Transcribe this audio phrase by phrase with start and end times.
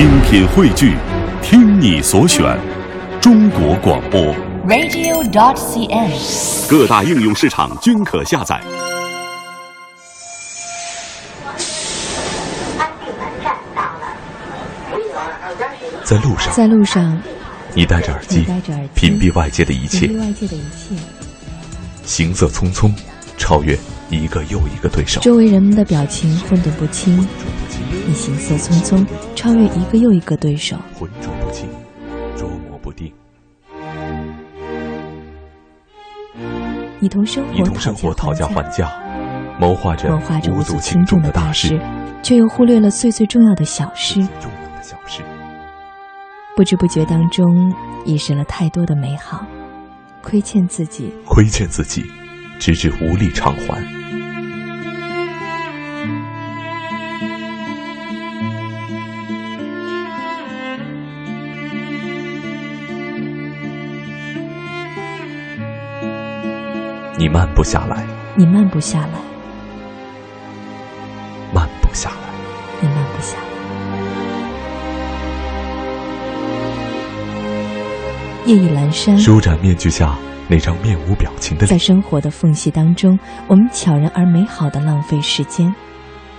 [0.00, 0.96] 精品汇聚，
[1.42, 2.58] 听你所选，
[3.20, 4.34] 中国广播。
[4.66, 6.70] radio.dot.cn，。
[6.70, 8.58] 各大应用市场均可下载。
[16.02, 17.22] 在路上，在路上，
[17.74, 20.94] 你戴着耳机你戴着耳，机屏蔽外界的一切屏，蔽外界的一切，
[22.06, 22.90] 行色匆匆，
[23.36, 23.78] 超越
[24.10, 25.20] 一个又一个对手。
[25.20, 27.16] 周围人们的表情混沌不清，
[28.06, 30.76] 你行色匆匆，超越一个又一个对手。
[30.94, 31.68] 浑浊不清，
[32.36, 33.12] 捉摸不定。
[36.98, 38.92] 你同生你活同生活讨讨价价还价，
[39.58, 40.14] 谋划着
[40.52, 41.80] 无足轻轻重的大大事事，，
[42.22, 44.16] 却又忽略了最最重要的小事。
[44.40, 45.22] 重要的小事。
[46.56, 47.72] 不知不觉当中，
[48.04, 49.46] 遗失了太多的美好，
[50.22, 51.10] 亏欠自己。
[51.24, 52.04] 亏欠自己，
[52.58, 53.82] 直至无力偿还。
[67.20, 68.02] 你慢不下来，
[68.34, 69.20] 你慢不下来，
[71.52, 72.16] 慢不下来。
[72.80, 73.44] 你慢不下来。
[78.46, 80.16] 夜已阑珊，舒展面具下
[80.48, 85.74] 那张面无表情的脸在，生活的缝隙当中，我们悄然而美好的浪费时间，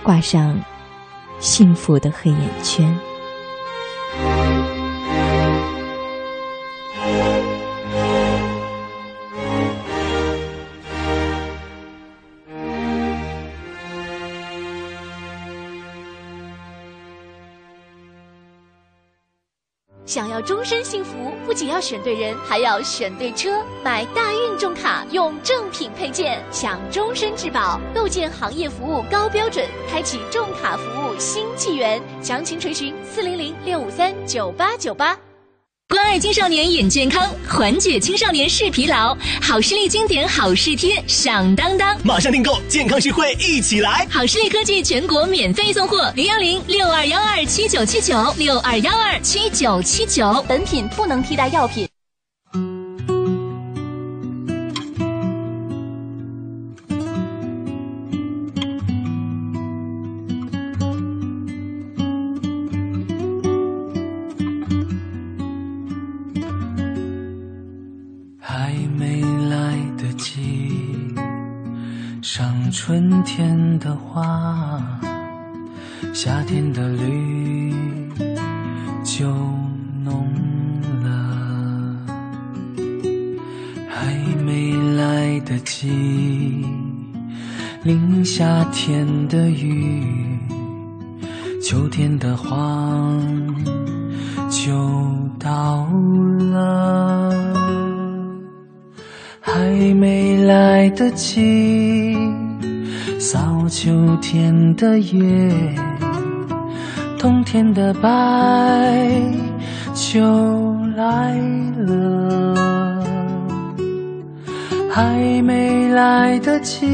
[0.02, 0.58] 挂上
[1.38, 2.92] 幸福的黑眼圈。
[20.12, 23.64] 想要终身幸福，不仅要选对人，还要选对车。
[23.82, 31.98] 买大运重卡，用正品配件，享终身质保，构建行业服务高标准，开启重卡服务新纪元。
[32.20, 35.18] 详情垂询四零零六五三九八九八。
[35.92, 39.14] 关爱青少年眼健康，缓解青少年视疲劳。
[39.42, 44.06] 好视力经典好视贴响当当，马上订购，健康实惠一起来！
[44.10, 50.42] 好视力科技全国免费送货，零幺零六二幺二七九七九六二幺二七九七九。
[50.48, 51.86] 本品不能替代药品。
[74.08, 74.80] 花，
[76.12, 77.72] 夏天的绿
[79.04, 79.26] 就
[80.04, 80.26] 浓
[81.02, 81.08] 了。
[83.88, 84.12] 还
[84.44, 86.66] 没来得及
[87.82, 90.38] 淋夏天的雨，
[91.62, 93.20] 秋天的黄
[94.50, 94.72] 就
[95.38, 95.86] 到
[96.52, 97.32] 了。
[99.40, 102.16] 还没来得及
[103.24, 103.38] 扫
[103.68, 105.54] 秋天的叶，
[107.20, 108.10] 冬天的白
[109.94, 111.38] 就来
[111.86, 113.00] 了。
[114.90, 116.84] 还没来得及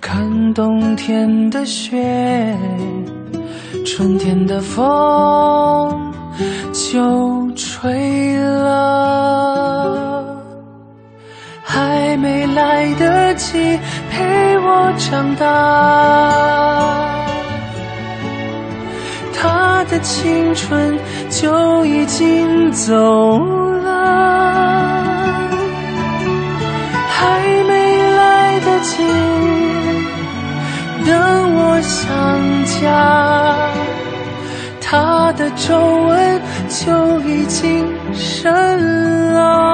[0.00, 2.56] 看冬天的雪，
[3.84, 6.10] 春天的风
[6.72, 10.07] 就吹了。
[11.70, 13.78] 还没来得及
[14.10, 15.44] 陪我长大，
[19.34, 23.38] 他的青春就已经走
[23.84, 23.86] 了。
[27.06, 29.04] 还没来得及
[31.06, 31.12] 等
[31.54, 32.08] 我想
[32.80, 33.54] 家，
[34.80, 35.76] 他的皱
[36.06, 36.40] 纹
[36.70, 39.67] 就已经深了。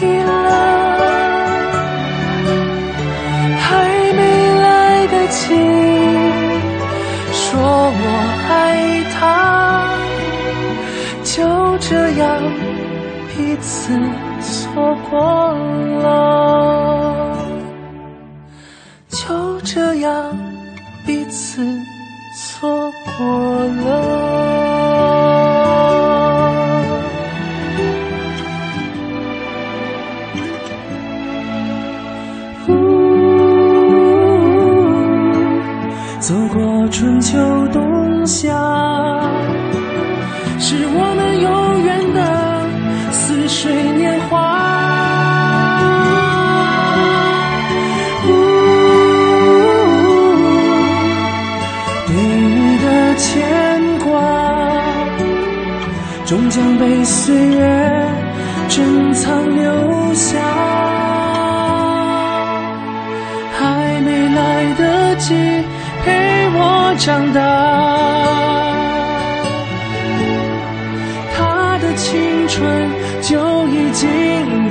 [0.00, 0.67] 白了。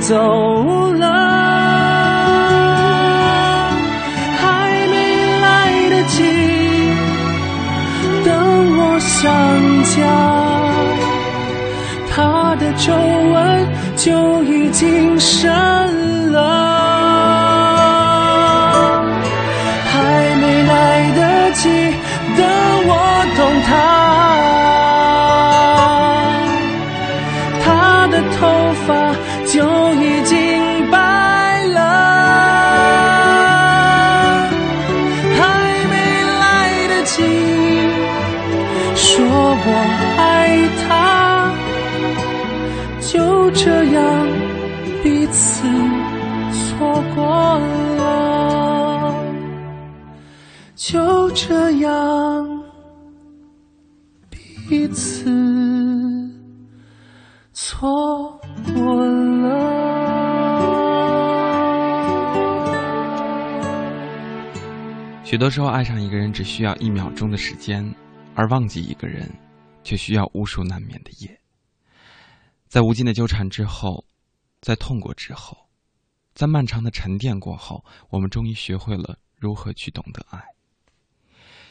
[0.08, 0.14] 走
[0.94, 1.06] 了，
[4.38, 4.42] 还
[4.90, 4.94] 没
[5.42, 5.46] 来
[5.90, 6.16] 得及
[8.24, 8.26] 等
[8.78, 9.30] 我想
[9.84, 9.96] 家，
[12.10, 12.86] 他的皱
[13.34, 13.36] 纹
[13.96, 15.52] 就已经深
[65.28, 67.84] 许多时候，爱上一个人只需要一秒钟的时间，
[68.34, 69.30] 而忘记一个人
[69.84, 71.38] 却需要无数难眠的夜。
[72.66, 74.06] 在无尽的纠缠之后，
[74.62, 75.68] 在痛过之后，
[76.32, 80.42] 在漫长的沉淀过后，我们终于学会了如何去懂得爱。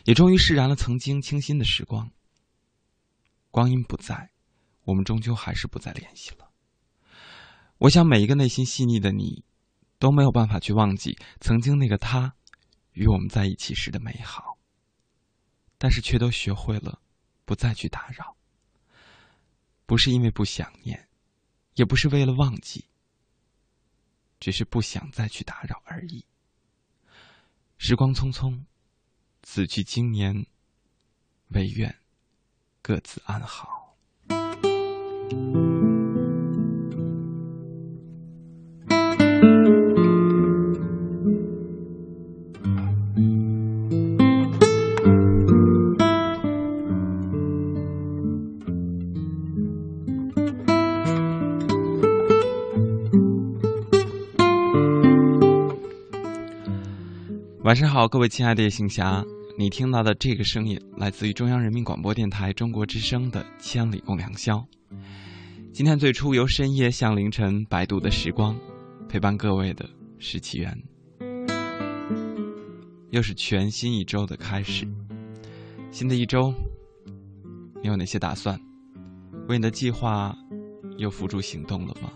[0.03, 2.11] 也终于释然了曾经清新的时光。
[3.49, 4.29] 光阴不在，
[4.83, 6.47] 我们终究还是不再联系了。
[7.79, 9.43] 我想每一个内心细腻的你，
[9.97, 12.35] 都没有办法去忘记曾经那个他
[12.97, 14.57] 与我们在一起时的美好，
[15.77, 16.99] 但是却都学会了
[17.45, 18.35] 不再去打扰。
[19.85, 21.07] 不是因为不想念，
[21.75, 22.85] 也不是为了忘记，
[24.39, 26.25] 只是不想再去打扰而已。
[27.77, 28.59] 时光匆匆。
[29.43, 30.47] 此去经年，
[31.49, 32.01] 唯愿
[32.81, 33.95] 各自安好。
[57.67, 59.21] 晚上好，各位亲爱的夜行侠。
[59.57, 64.55] 你听到的这个声音来自于中央人民广播电台中国之声的《千里共良宵》。
[65.73, 68.57] 今天最初由深夜向凌晨摆渡的时光，
[69.09, 69.85] 陪伴各位的
[70.17, 70.81] 是起源。
[73.09, 74.87] 又是全新一周的开始，
[75.91, 76.53] 新的一周，
[77.83, 78.57] 你有哪些打算？
[79.49, 80.33] 为你的计划
[80.97, 82.13] 又付诸行动了吗？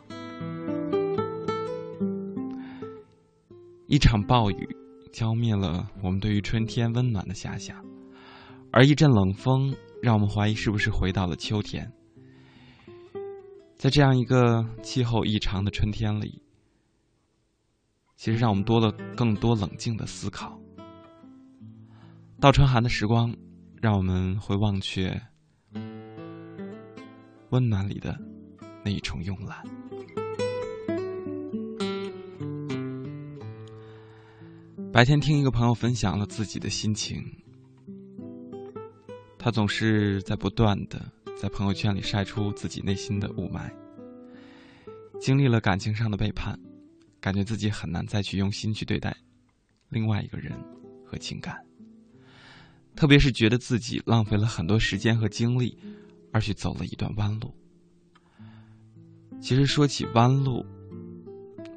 [3.88, 4.78] 一场暴雨。
[5.12, 7.84] 浇灭了我们对于春天温暖的遐想，
[8.72, 11.92] 而一阵冷风让我们怀疑是不是回到了秋天。
[13.76, 16.42] 在这样一个气候异常的春天里，
[18.16, 20.60] 其实让我们多了更多冷静的思考。
[22.40, 23.36] 倒春寒的时光，
[23.82, 25.22] 让我们会忘却
[27.50, 28.18] 温暖里的
[28.86, 29.64] 那一重慵懒。
[34.94, 37.24] 白天听一个朋友分享了自己的心情，
[39.40, 41.10] 他总是在不断的
[41.42, 43.72] 在朋友圈里晒出自己内心的雾霾。
[45.18, 46.60] 经历了感情上的背叛，
[47.22, 49.16] 感觉自己很难再去用心去对待
[49.88, 50.52] 另外一个人
[51.06, 51.56] 和情感，
[52.94, 55.78] 特别是觉得自己浪费了很多时间和精力，
[56.34, 57.56] 而去走了一段弯路。
[59.40, 60.66] 其实说起弯路，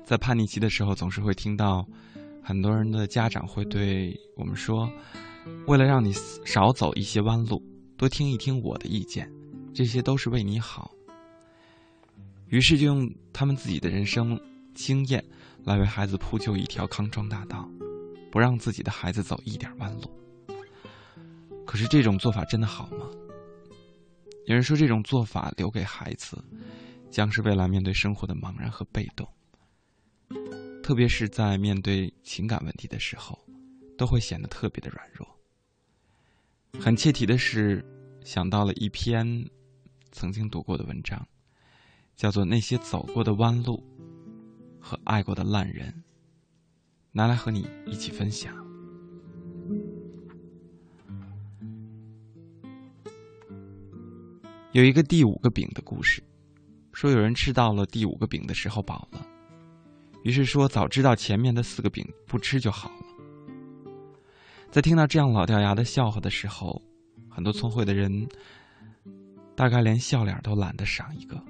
[0.04, 1.86] 在叛逆期的时候，总是会听到。
[2.44, 4.86] 很多人的家长会对我们说
[5.66, 6.12] ：“为了让你
[6.44, 7.62] 少走一些弯路，
[7.96, 9.32] 多听一听我的意见，
[9.72, 10.90] 这些都是为你好。”
[12.48, 14.38] 于是就用他们自己的人生
[14.74, 15.24] 经验
[15.64, 17.66] 来为孩子铺就一条康庄大道，
[18.30, 20.10] 不让自己的孩子走一点弯路。
[21.64, 23.08] 可是这种做法真的好吗？
[24.44, 26.36] 有人说，这种做法留给孩子，
[27.10, 29.26] 将是未来面对生活的茫然和被动。
[30.84, 33.38] 特别是在面对情感问题的时候，
[33.96, 35.26] 都会显得特别的软弱。
[36.78, 37.82] 很切题的是，
[38.22, 39.48] 想到了一篇
[40.12, 41.26] 曾经读过的文章，
[42.14, 43.82] 叫做《那些走过的弯路
[44.78, 45.88] 和爱过的烂人》，
[47.12, 48.54] 拿来和你一起分享。
[54.72, 56.22] 有一个第五个饼的故事，
[56.92, 59.26] 说有人吃到了第五个饼的时候饱了，
[60.24, 63.04] 于是说早知道前面的四个饼不吃就好了。
[64.70, 66.82] 在听到这样老掉牙的笑话的时候，
[67.28, 68.10] 很多聪慧的人
[69.54, 71.40] 大概连笑脸都懒得赏一个，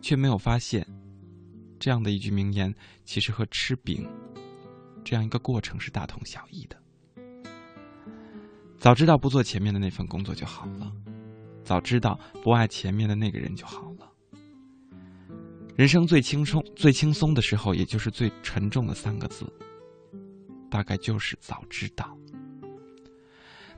[0.00, 0.84] 却没有发现，
[1.78, 4.08] 这样的一句名言其实和吃饼
[5.04, 6.76] 这样一个过程是大同小异的。
[8.78, 10.90] 早知道不做前面的那份工作就好了。
[11.62, 13.95] 早知道不爱前面的那个人就好了。
[15.76, 19.44] 人生最轻松、最轻松的时候，也就是最沉重的三个字，
[20.70, 22.16] 大概就是早知道。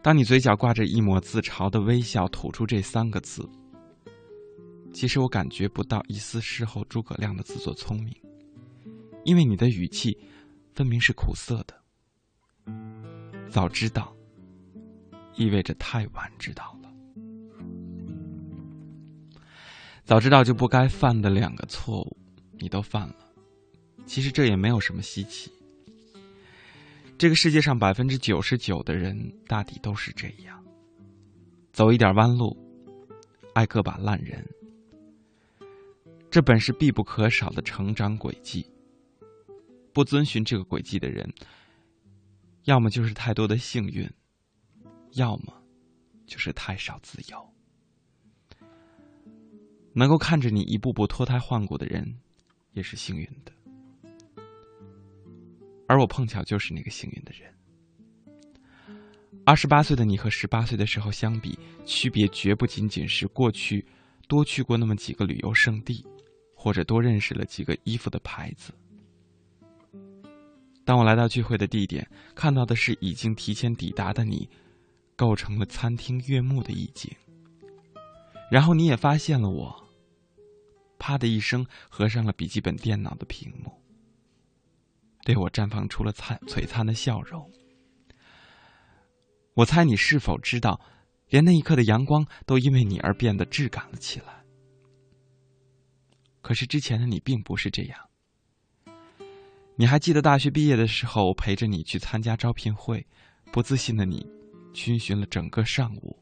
[0.01, 3.45] 当你嘴角挂着一抹自嘲的微笑，吐出这三个字，
[4.93, 8.15] 其实我感觉不到一丝事后诸葛亮的自作聪明，
[9.25, 10.17] 因为你的语气
[10.75, 11.75] 分明是苦涩的。
[13.51, 14.15] 早知道，
[15.35, 16.88] 意味着太晚知道了。
[20.09, 22.17] 早知道就不该犯的两个错误，
[22.53, 23.15] 你都犯了。
[24.07, 25.53] 其实这也没有什么稀奇。
[27.19, 29.15] 这个世界上百分之九十九的人
[29.47, 30.65] 大抵都是这样，
[31.75, 32.57] 走一点弯路，
[33.53, 34.43] 爱个把烂人。
[36.31, 38.67] 这本是必不可少的成长轨迹。
[39.93, 41.31] 不遵循这个轨迹的人，
[42.65, 44.11] 要么就是太多的幸运，
[45.13, 45.53] 要么
[46.27, 47.55] 就是太少自由。
[49.93, 52.19] 能够看着你一步步脱胎换骨的人，
[52.73, 53.53] 也是幸运的。
[55.87, 57.53] 而我碰巧就是那个幸运的人。
[59.45, 63.85] 二十八岁的你和十八岁的时候相比，区别绝不仅仅是过去
[64.27, 66.05] 多去过那么几个旅游胜地，
[66.55, 68.75] 或者多认识了几个衣服的牌子。
[70.85, 74.49] 当我来到聚会的地点，看到的是已经提前抵达的你，
[75.17, 77.11] 构成了餐厅悦目的意境。
[78.51, 79.89] 然后你也发现了我。
[80.99, 83.73] 啪的一声，合上了笔记本电脑的屏幕，
[85.25, 87.49] 对我绽放出了灿璀璨的笑容。
[89.55, 90.81] 我猜你是否知道，
[91.29, 94.45] 连那一刻的阳光都因为你而变得质感了起来。
[96.41, 98.09] 可是之前的你并不是这样。
[99.77, 103.07] 你还记得大学毕业的时候，陪着你去参加招聘会，
[103.53, 104.27] 不自信的你，
[104.75, 106.19] 逡巡了整个上午。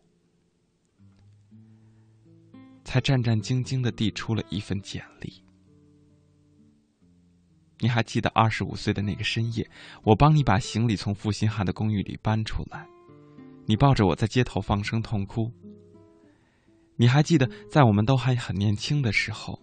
[2.87, 5.43] 才战战兢兢的递出了一份简历。
[7.81, 9.69] 你还记得二十五岁的那个深夜，
[10.05, 12.87] 我帮你把行李从负心汉的公寓里搬出来，
[13.67, 15.53] 你抱着我在街头放声痛哭。
[16.95, 19.61] 你还记得在我们都还很年轻的时候，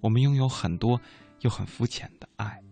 [0.00, 0.98] 我们拥有很多
[1.40, 2.62] 又很肤浅的爱，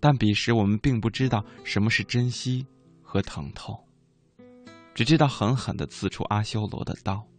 [0.00, 2.66] 但彼时我们并不知道什么是珍惜
[3.00, 3.78] 和疼痛，
[4.92, 7.29] 只知道狠狠的刺出阿修罗的刀。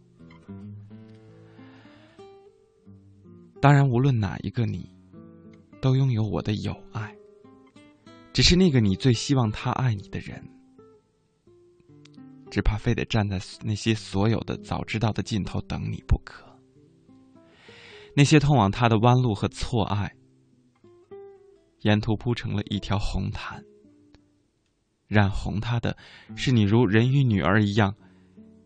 [3.62, 4.92] 当然，无论哪一个你，
[5.80, 7.16] 都拥有我的友爱。
[8.32, 10.42] 只是那个你最希望他爱你的人，
[12.50, 16.44] 只怕非得站在那些所有的早知道的尽头等你不可。
[18.16, 20.12] 那些通往他的弯路和错爱，
[21.82, 23.62] 沿途铺成了一条红毯。
[25.06, 25.96] 染红他的，
[26.34, 27.94] 是你如人与女儿一样，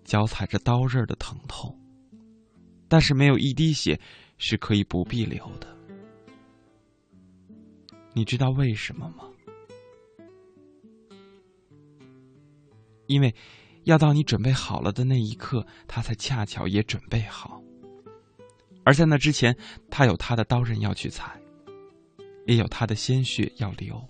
[0.05, 1.79] 脚踩着刀刃的疼痛。
[2.89, 4.01] 但是没有一滴血。
[4.39, 5.77] 是可以不必留的，
[8.13, 9.25] 你知道为什么吗？
[13.07, 13.35] 因为
[13.85, 17.63] 要到你准备好了的那一刻，他才恰巧也准备好。
[18.85, 19.57] 而在那之前，
[19.91, 21.41] 他有他的刀刃要去采，
[22.47, 24.03] 也有他的鲜血要流。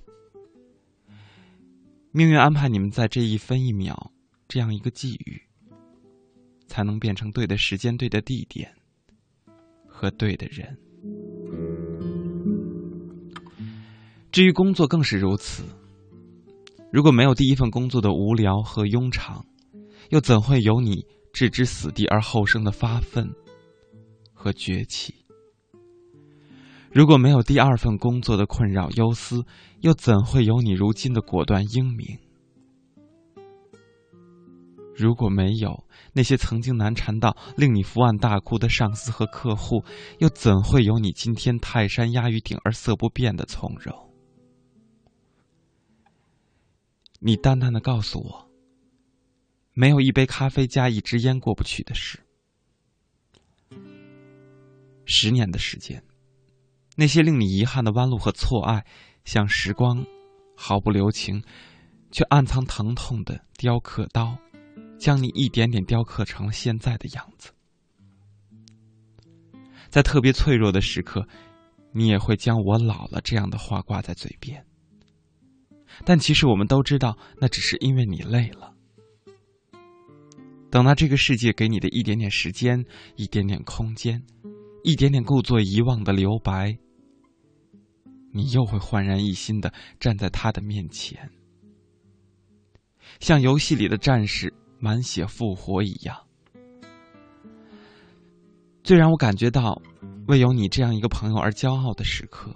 [2.10, 4.12] 命运安排你们在这一分一秒，
[4.48, 5.42] 这样一个际遇，
[6.66, 8.74] 才能变成对的时间、对的地点。
[9.96, 10.76] 和对的人。
[14.30, 15.64] 至于工作更是如此。
[16.92, 19.46] 如果没有第一份工作的无聊和庸常，
[20.10, 23.26] 又怎会有你置之死地而后生的发愤
[24.34, 25.14] 和崛起？
[26.92, 29.44] 如果没有第二份工作的困扰忧思，
[29.80, 32.18] 又怎会有你如今的果断英明？
[34.94, 35.84] 如果没有
[36.16, 39.84] 那些曾经难缠到令你伏案大哭的上司和客户，
[40.18, 43.94] 又怎会有你今天泰山压于顶而色不变的从容？
[47.20, 48.50] 你淡淡的告诉我，
[49.74, 52.18] 没有一杯咖啡加一支烟过不去的事。
[55.04, 56.02] 十年的时间，
[56.96, 58.86] 那些令你遗憾的弯路和错爱，
[59.26, 60.02] 像时光，
[60.56, 61.42] 毫不留情，
[62.10, 64.38] 却暗藏疼痛的雕刻刀，
[64.98, 67.50] 将你一点点雕刻成了现在的样子。
[69.88, 71.26] 在特别脆弱的时刻，
[71.92, 74.64] 你也会将“我老了”这样的话挂在嘴边。
[76.04, 78.74] 但其实我们都知道，那只是因为你累了。
[80.70, 82.84] 等到这个世界给你的一点点时间、
[83.14, 84.22] 一点点空间、
[84.82, 86.76] 一点点故作遗忘的留白，
[88.32, 91.30] 你又会焕然一新的站在他的面前，
[93.20, 96.16] 像游戏里的战士满血复活一样。
[98.82, 99.80] 最让我感觉到
[100.28, 102.54] 为有你这样一个朋友而骄傲的时刻。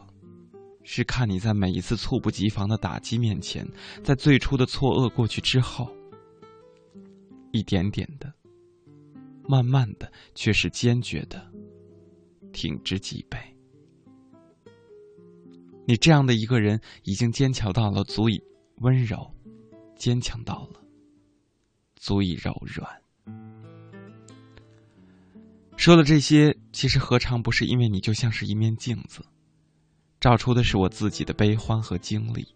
[0.83, 3.65] 是看你在每一次猝不及防的打击面前，
[4.03, 5.87] 在最初的错愕过去之后，
[7.53, 8.33] 一点点的、
[9.47, 11.47] 慢慢的，却是坚决的
[12.51, 13.39] 挺直脊背。
[15.87, 18.43] 你这样的一个人，已经坚强到了足以
[18.79, 19.31] 温柔，
[19.95, 20.80] 坚强到了
[22.01, 22.89] 足以柔软。
[25.77, 29.25] 说了这些，其实何尝不是因为你就像是一面镜子。
[30.19, 32.47] 照出的是我自己的悲欢和经历。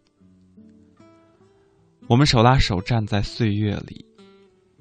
[2.08, 4.04] 我们手拉手站在岁月里，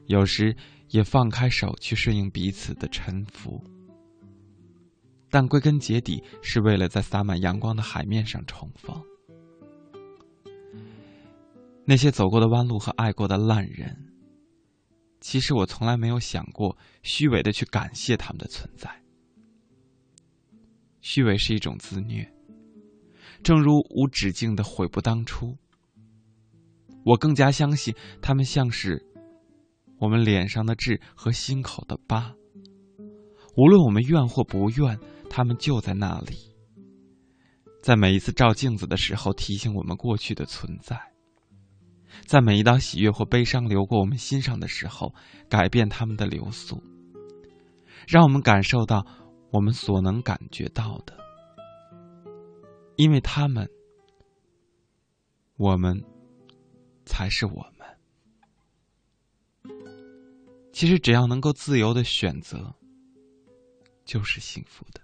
[0.08, 0.56] 有时
[0.90, 3.64] 也放开手去顺应彼此的沉浮，
[5.30, 9.02] 但归根结底是为了在洒满阳光的海面上重逢。
[11.86, 14.13] 那些走过的弯路和爱过的烂人，
[15.24, 18.92] 其实我从来没有想过虚伪的去感谢他们的存在。
[21.00, 22.30] 虚伪是一种自虐。
[23.42, 25.58] 正如无止境的悔不当初，
[27.06, 29.02] 我更加相信他们像是
[29.98, 32.36] 我们脸上的痣和心口的疤。
[33.56, 35.00] 无论我们愿或不愿，
[35.30, 36.36] 他们就在那里，
[37.82, 41.00] 在每一次照镜子的时候提醒我们过去的存在，
[42.26, 45.14] 在每一道喜悦或悲伤流过我们心上的时候
[45.50, 46.82] 改变他们的流速，
[48.08, 49.06] 让我们感受到
[49.52, 51.18] 我们所能感觉到的。
[52.96, 53.68] 因为他们，
[55.58, 56.00] 我们
[57.06, 57.88] 才是我们。
[60.72, 62.74] 其实，只要能够自由的选择，
[64.06, 65.02] 就是幸福的。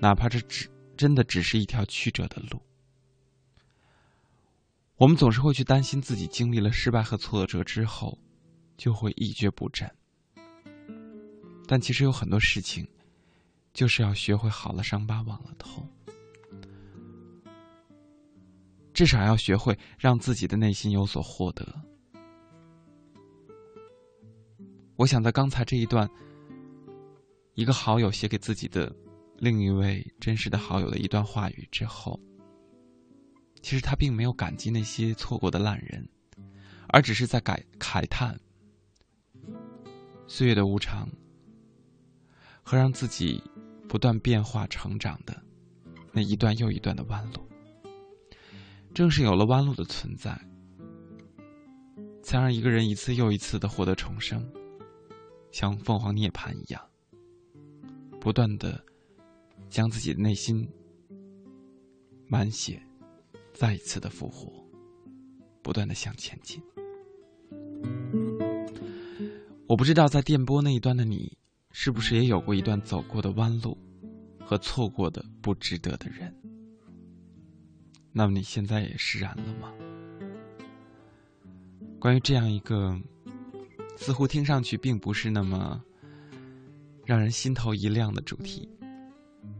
[0.00, 2.60] 哪怕这只真的只是一条曲折的路。
[4.98, 8.18] 我们总是会去担心自己经历了失败和挫折之后，
[8.76, 9.88] 就会一蹶不振。
[11.68, 12.84] 但其实有很多事情，
[13.72, 15.88] 就是要学会好了伤疤忘了痛。
[18.92, 21.64] 至少要学会让自己的内心有所获得。
[24.96, 26.10] 我想，在刚才这一段，
[27.54, 28.92] 一个好友写给自己的
[29.36, 32.18] 另一位真实的好友的一段话语之后，
[33.68, 36.08] 其实他并没有感激那些错过的烂人，
[36.88, 38.34] 而只是在感慨叹
[40.26, 41.06] 岁月的无常
[42.62, 43.44] 和让自己
[43.86, 45.38] 不断变化成长的
[46.14, 47.46] 那一段又一段的弯路。
[48.94, 50.30] 正是有了弯路的存在，
[52.22, 54.50] 才让一个人一次又一次的获得重生，
[55.52, 56.82] 像凤凰涅槃一样，
[58.18, 58.82] 不断的
[59.68, 60.66] 将自己的内心
[62.26, 62.82] 满血，
[63.58, 64.64] 再一次的复活，
[65.62, 66.62] 不断的向前进。
[69.66, 71.36] 我不知道在电波那一端的你，
[71.72, 73.76] 是不是也有过一段走过的弯路，
[74.38, 76.32] 和错过的不值得的人。
[78.12, 79.74] 那么你现在也释然了吗？
[81.98, 82.96] 关于这样一个
[83.96, 85.82] 似乎听上去并不是那么
[87.04, 88.70] 让人心头一亮的主题，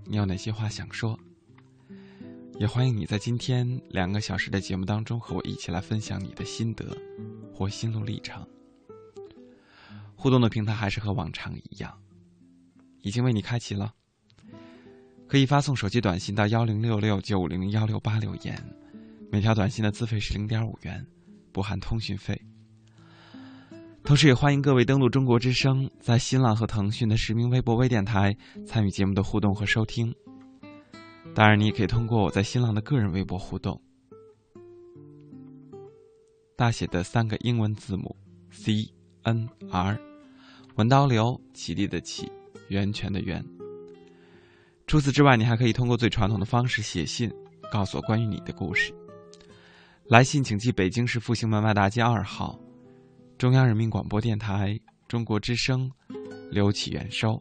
[0.04, 1.18] 你有哪些话想说？
[2.58, 6.84] 也欢迎你在今天两个小时的节目当中和我一起来分享你的心得
[7.54, 8.44] 或心路历程。
[10.16, 11.96] 互动的平台还是和往常一样，
[13.00, 13.94] 已经为你开启了。
[15.28, 18.60] 可以发送手机短信到幺零六六九五零幺六八留言，
[19.30, 21.06] 每条短信的资费是零点五元，
[21.52, 22.42] 不含通讯费。
[24.02, 30.12] 同时，也欢迎各位登录中国之声，在新浪和腾讯的实名微博微电台参与节目的互动和收听。
[31.34, 33.80] 当然，你也可以通过我在新浪的个人微博互动。
[36.56, 38.16] 大写的三个英文字母
[38.50, 39.96] C N R，
[40.74, 42.28] 文刀流，起立的起，
[42.68, 43.44] 源泉的源。
[44.88, 47.30] 除此之外，你还可以通过最传统的方式写信，
[47.70, 48.92] 告诉我关于你的故事。
[50.06, 52.58] 来信请寄北京市复兴门外大街二号，
[53.36, 55.88] 中央人民广播电台中国之声，
[56.50, 57.40] 刘启元收。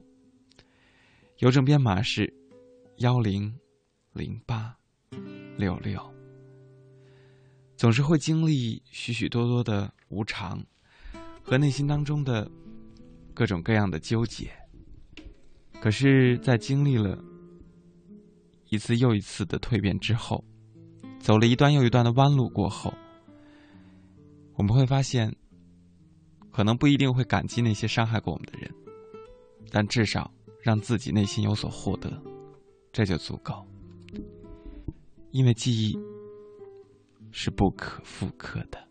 [1.39, 2.31] 邮政编码是
[2.97, 3.57] 幺零
[4.17, 4.75] 零八
[5.55, 6.01] 六六。
[7.77, 10.59] 总是会经历许许多多的无常
[11.43, 12.49] 和内心当中的
[13.35, 14.51] 各种各样的纠结，
[15.79, 17.23] 可是，在经历了
[18.69, 20.43] 一次又一次的蜕变之后，
[21.19, 22.91] 走了一段又一段的弯路过后，
[24.55, 25.31] 我们会发现，
[26.51, 28.73] 可能不一定会感激那些伤害过我们的人，
[29.69, 32.19] 但至少让自己内心有所获得，
[32.91, 33.66] 这就足够，
[35.37, 36.17] 因为记忆。
[37.31, 38.86] 是不可复刻的。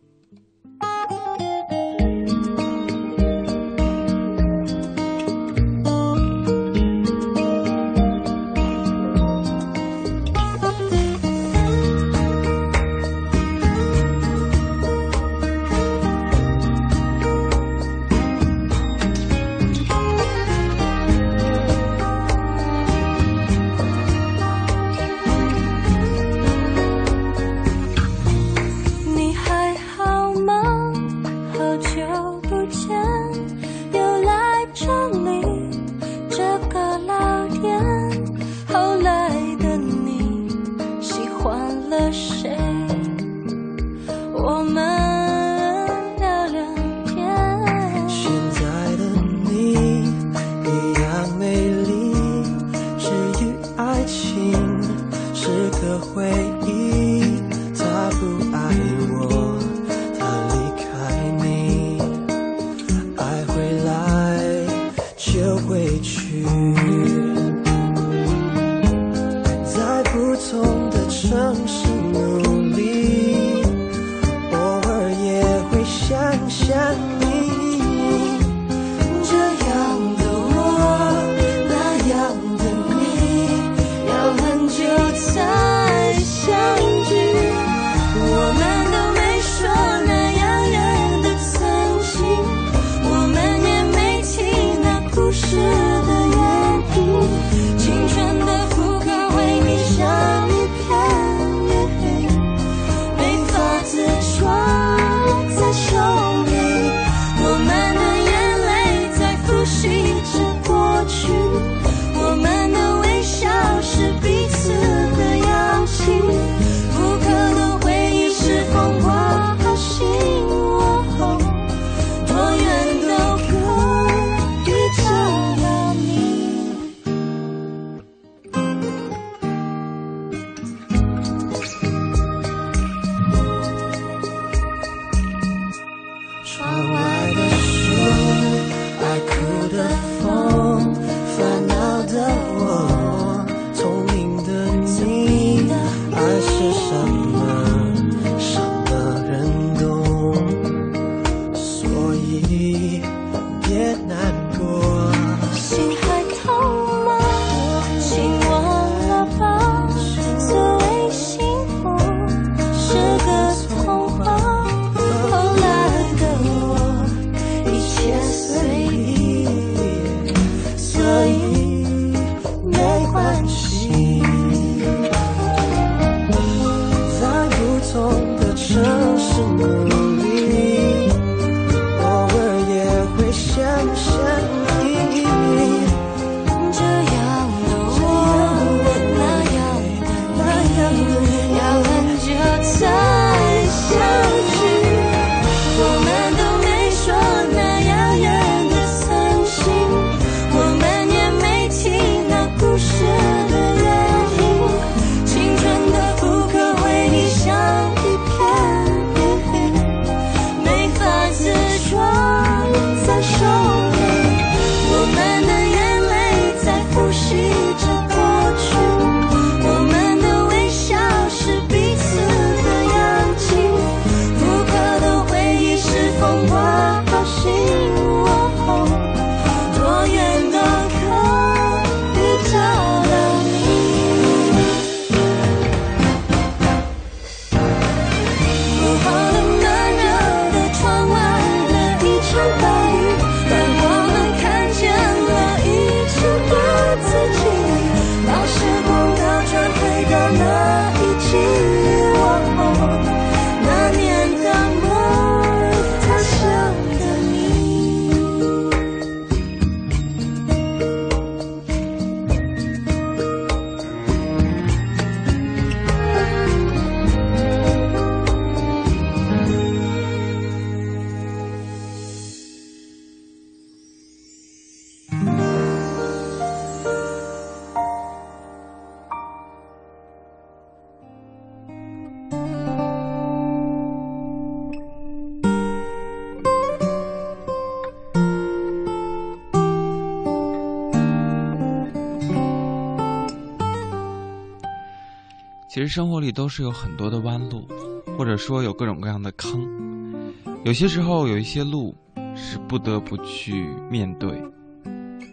[295.77, 297.69] 其实生活里都是有很多的弯路，
[298.17, 300.33] 或者说有各种各样的坑。
[300.65, 301.95] 有些时候有一些路
[302.35, 304.43] 是不得不去面对，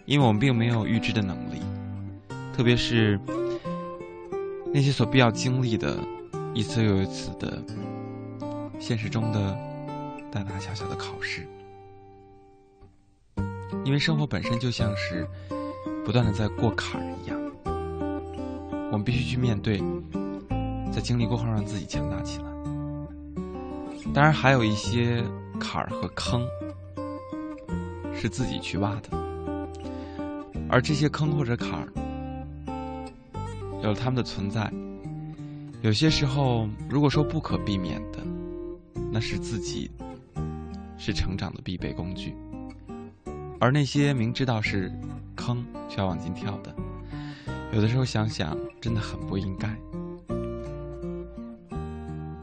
[0.04, 1.62] 因为我们并没有预知的能力，
[2.54, 3.18] 特别是
[4.74, 5.98] 那些所必要经历的
[6.54, 7.64] 一次又一次的
[8.80, 9.58] 现实中的
[10.30, 11.48] 大大小小的考试。
[13.86, 15.26] 因为生活本身就像是
[16.04, 17.42] 不断的在过坎儿一样，
[18.92, 19.82] 我们必须去面对，
[20.94, 22.46] 在经历过后让自己强大起来。
[24.14, 25.24] 当然，还有一些
[25.60, 26.46] 坎儿和坑
[28.14, 29.10] 是自己去挖的，
[30.70, 31.88] 而这些坑或者坎儿
[33.82, 34.72] 有了他们的存在，
[35.82, 38.20] 有些时候如果说不可避免的，
[39.12, 39.90] 那是自己
[40.98, 42.36] 是成长的必备工具。
[43.60, 44.92] 而那些明知道是
[45.36, 46.76] 坑却要往进跳的，
[47.72, 49.76] 有的时候想想真的很不应该。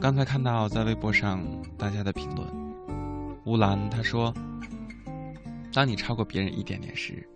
[0.00, 1.44] 刚才看到在微博上
[1.76, 2.48] 大家的评论，
[3.44, 4.32] 乌兰他说
[5.74, 7.28] ：“当你超过别人一点点时，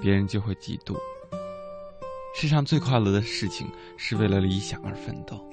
[0.00, 0.96] 别人就会嫉妒。
[2.36, 3.66] 世上最快乐的事情
[3.96, 5.44] 是为了理想而奋斗。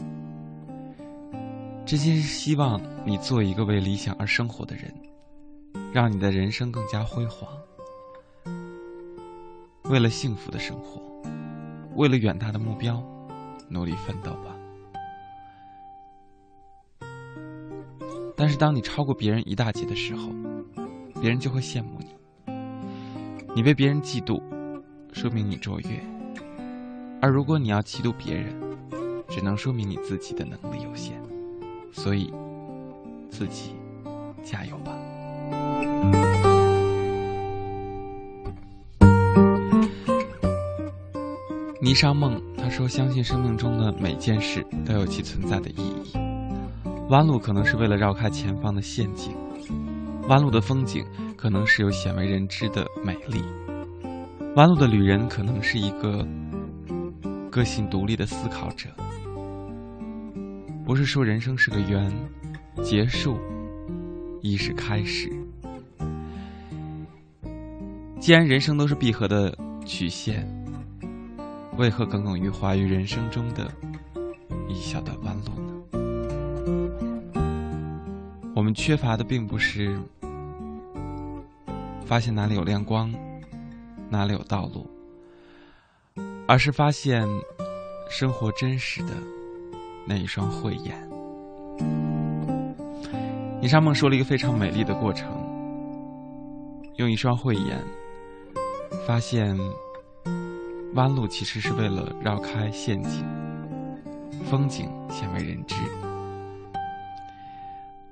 [1.84, 4.94] 真心希望你做一个为理想而生活的人。”
[5.92, 7.50] 让你的人生更加辉煌。
[9.86, 11.02] 为了幸福的生活，
[11.96, 13.04] 为了远大的目标，
[13.68, 14.59] 努力奋斗吧。
[18.40, 20.30] 但是，当你超过别人一大截的时候，
[21.20, 22.08] 别人就会羡慕你。
[23.54, 24.42] 你被别人嫉妒，
[25.12, 26.00] 说明你卓越；
[27.22, 28.56] 而如果你要嫉妒别人，
[29.28, 31.22] 只能说明你自己的能力有限。
[31.92, 32.32] 所以，
[33.30, 33.76] 自己
[34.42, 34.96] 加油吧。
[41.82, 46.29] 霓裳梦他说：“相信生命中的每件事都有其存在的意义。
[47.10, 49.36] 弯路可能是为了绕开前方的陷阱，
[50.28, 51.04] 弯路的风景
[51.36, 53.44] 可能是有鲜为人知的美丽，
[54.56, 56.26] 弯路的旅人可能是一个
[57.50, 58.90] 个性独立的思考者。
[60.86, 62.12] 不是说人生是个圆，
[62.84, 63.40] 结束
[64.42, 65.32] 亦是开始。
[68.20, 69.52] 既然人生都是闭合的
[69.86, 70.48] 曲线。”
[71.78, 73.72] 为何耿耿于怀于人生中的
[74.68, 75.69] 一小段弯路
[78.74, 80.00] 缺乏的并不是
[82.06, 83.14] 发现哪里有亮光，
[84.10, 84.90] 哪里有道路，
[86.48, 87.28] 而是发现
[88.10, 89.14] 生活真实的
[90.06, 90.96] 那一双慧眼。
[93.62, 95.30] 倪莎梦说了一个非常美丽的过程：
[96.98, 97.80] 用一双慧眼
[99.06, 99.58] 发现。
[100.96, 103.24] 弯路其实是为了绕开陷阱，
[104.50, 105.76] 风景鲜为人知。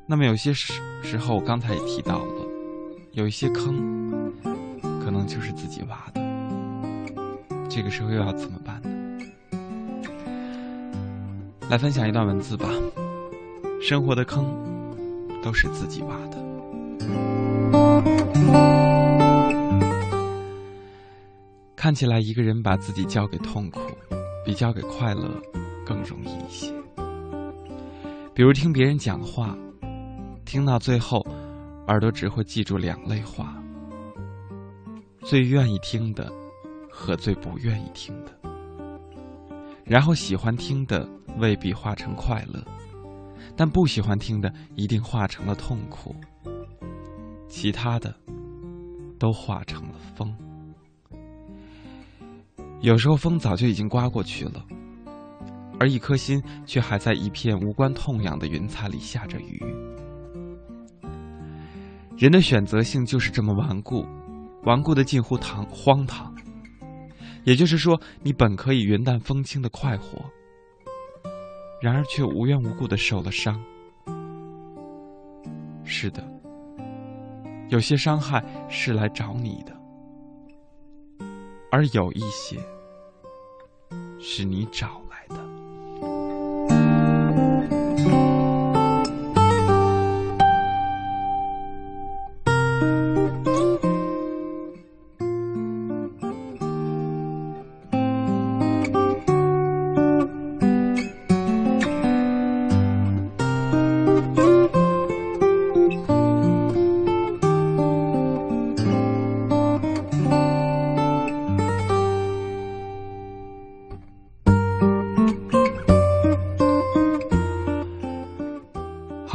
[0.10, 0.72] 那么有些时
[1.04, 2.46] 时候，我刚才也提到了，
[3.12, 4.32] 有一些坑，
[5.04, 6.22] 可能就是自己挖的。
[7.70, 8.90] 这个时候又要怎么办呢？
[11.70, 12.70] 来分享一段文字吧。
[13.82, 14.46] 生活的坑，
[15.44, 16.38] 都是自己挖的。
[21.76, 23.82] 看起来，一个人把自己交给痛苦，
[24.46, 25.30] 比交给快乐
[25.86, 26.74] 更容易一些。
[28.34, 29.54] 比如听别人讲话，
[30.48, 31.20] 听到最后，
[31.88, 33.62] 耳朵只会记住两类话：
[35.20, 36.32] 最愿意听的
[36.90, 38.32] 和最不愿意听的。
[39.84, 41.06] 然后喜欢听的
[41.38, 42.64] 未必化成快乐，
[43.58, 46.16] 但不喜欢听的一定化成了痛苦。
[47.50, 48.16] 其他的，
[49.20, 50.34] 都化成了风。
[52.80, 54.66] 有时候风早就已经刮过去了，
[55.78, 59.62] 而一颗心却还在一片无关痛痒的云彩里下着雨。
[62.18, 64.04] 人的选择性就是这么顽固，
[64.64, 66.34] 顽固的近乎唐荒唐。
[67.44, 70.26] 也就是说，你本可以云淡风轻的快活，
[71.80, 73.64] 然而却无缘无故的受了伤。
[75.84, 76.28] 是的，
[77.70, 79.78] 有些伤害是来找你的。
[81.72, 82.58] 而有一些，
[84.20, 85.07] 是你找。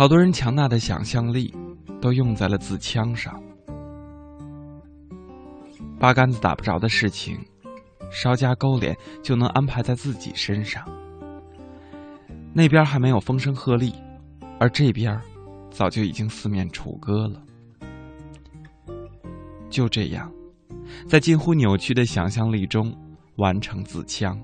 [0.03, 1.55] 好多人强大的想象力
[2.01, 3.41] 都用在了自枪上，
[5.97, 7.39] 八竿子打不着的事情，
[8.11, 10.85] 稍加勾连就能安排在自己身上。
[12.53, 13.95] 那边还没有风声鹤唳，
[14.59, 15.17] 而这边
[15.71, 17.41] 早就已经四面楚歌了。
[19.71, 20.29] 就这样，
[21.07, 22.93] 在近乎扭曲的想象力中
[23.37, 24.37] 完成自枪，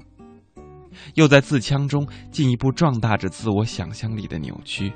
[1.14, 4.92] 又在自枪中进一步壮大着自我想象力的扭曲。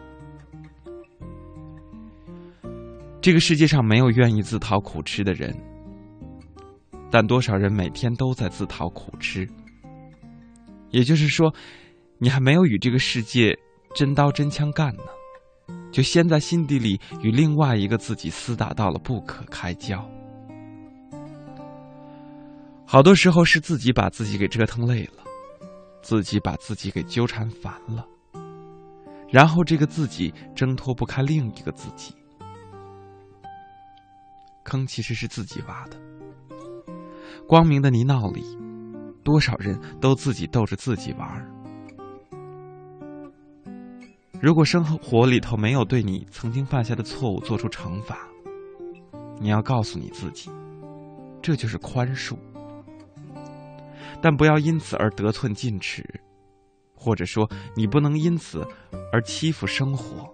[3.22, 5.56] 这个世界上没有愿意自讨苦吃的人，
[7.08, 9.48] 但多少人每天都在自讨苦吃。
[10.90, 11.54] 也就是说，
[12.18, 13.56] 你还没有与这个世界
[13.94, 15.04] 真刀真枪干呢，
[15.92, 20.04] 就先在心底里与另外一个自己厮打到了不可开交。
[22.84, 25.22] 好多时候是自己把自己给折腾累了，
[26.02, 28.04] 自己把自己给纠缠烦了，
[29.30, 32.12] 然后这个自己挣脱不开另一个自己，
[34.64, 35.96] 坑其实是自己挖的。
[37.46, 38.42] 光明的泥淖里，
[39.24, 41.48] 多少人都自己逗着自己玩儿。
[44.40, 48.18] 如果生活里头没有对你曾经犯下的错误做出惩罚，
[49.38, 50.50] 你要告诉你自己，
[51.40, 52.36] 这就是宽恕。
[54.20, 56.04] 但不要因此而得寸进尺，
[56.94, 58.66] 或者说你不能因此
[59.12, 60.32] 而欺负生活。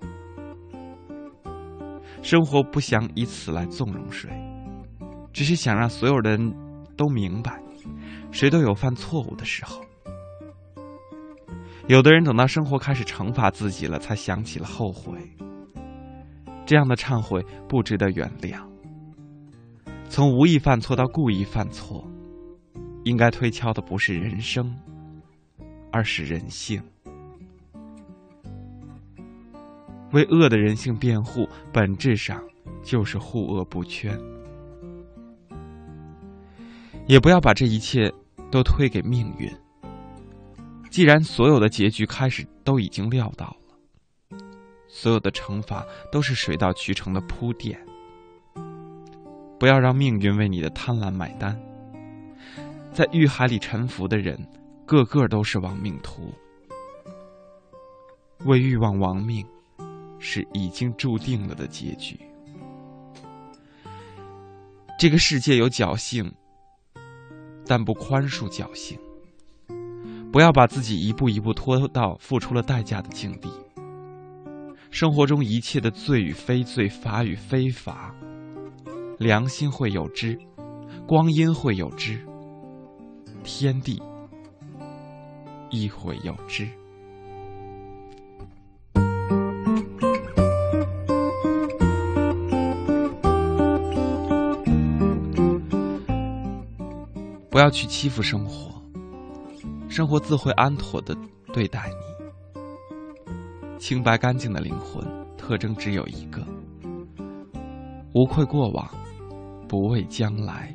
[2.28, 4.28] 生活不想以此来纵容谁，
[5.32, 6.54] 只是想让所有人
[6.94, 7.58] 都明白，
[8.30, 9.80] 谁都有犯错误的时候。
[11.86, 15.18] 有的人等到生活开始惩罚自己了，才想起了后悔。
[16.66, 18.60] 这样的忏悔不值得原谅。
[20.10, 22.06] 从无意犯错到故意犯错。
[23.04, 24.76] 应该推敲的不是人生，
[25.90, 26.82] 而是人性。
[30.12, 32.42] 为恶的人性辩护，本质上
[32.82, 34.18] 就是护恶不全。
[37.06, 38.12] 也不要把这一切
[38.50, 39.50] 都推给命运。
[40.90, 44.38] 既然所有的结局开始都已经料到了，
[44.88, 47.78] 所有的惩罚都是水到渠成的铺垫。
[49.58, 51.58] 不要让命运为你的贪婪买单。
[52.92, 54.38] 在欲海里沉浮的人，
[54.86, 56.32] 个个都是亡命徒。
[58.44, 59.44] 为欲望亡命，
[60.18, 62.18] 是已经注定了的结局。
[64.98, 66.32] 这个世界有侥幸，
[67.64, 68.98] 但不宽恕侥幸。
[70.30, 73.48] 不要把自己一步一步拖到付出了代价的境地。
[74.90, 78.14] 生活中一切的罪与非罪，法与非法，
[79.18, 80.38] 良心会有之，
[81.06, 82.18] 光阴会有之。
[83.44, 84.02] 天地
[85.70, 86.68] 亦会有之。
[97.58, 98.80] 不要去欺负生活，
[99.88, 101.12] 生活自会安妥的
[101.52, 103.80] 对待你。
[103.80, 105.04] 清白干净的灵魂
[105.36, 106.40] 特征只有一个：
[108.14, 108.88] 无愧过往，
[109.66, 110.72] 不畏将来。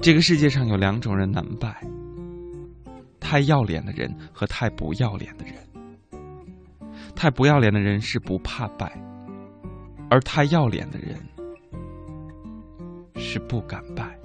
[0.00, 1.84] 这个世界上有两种人难败：
[3.18, 5.54] 太要脸的人和太不要脸的人。
[7.16, 8.96] 太不要脸的人是不怕败，
[10.08, 11.18] 而太要脸的人
[13.16, 14.15] 是不敢败。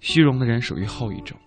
[0.00, 1.38] 虚荣的人属于后一种。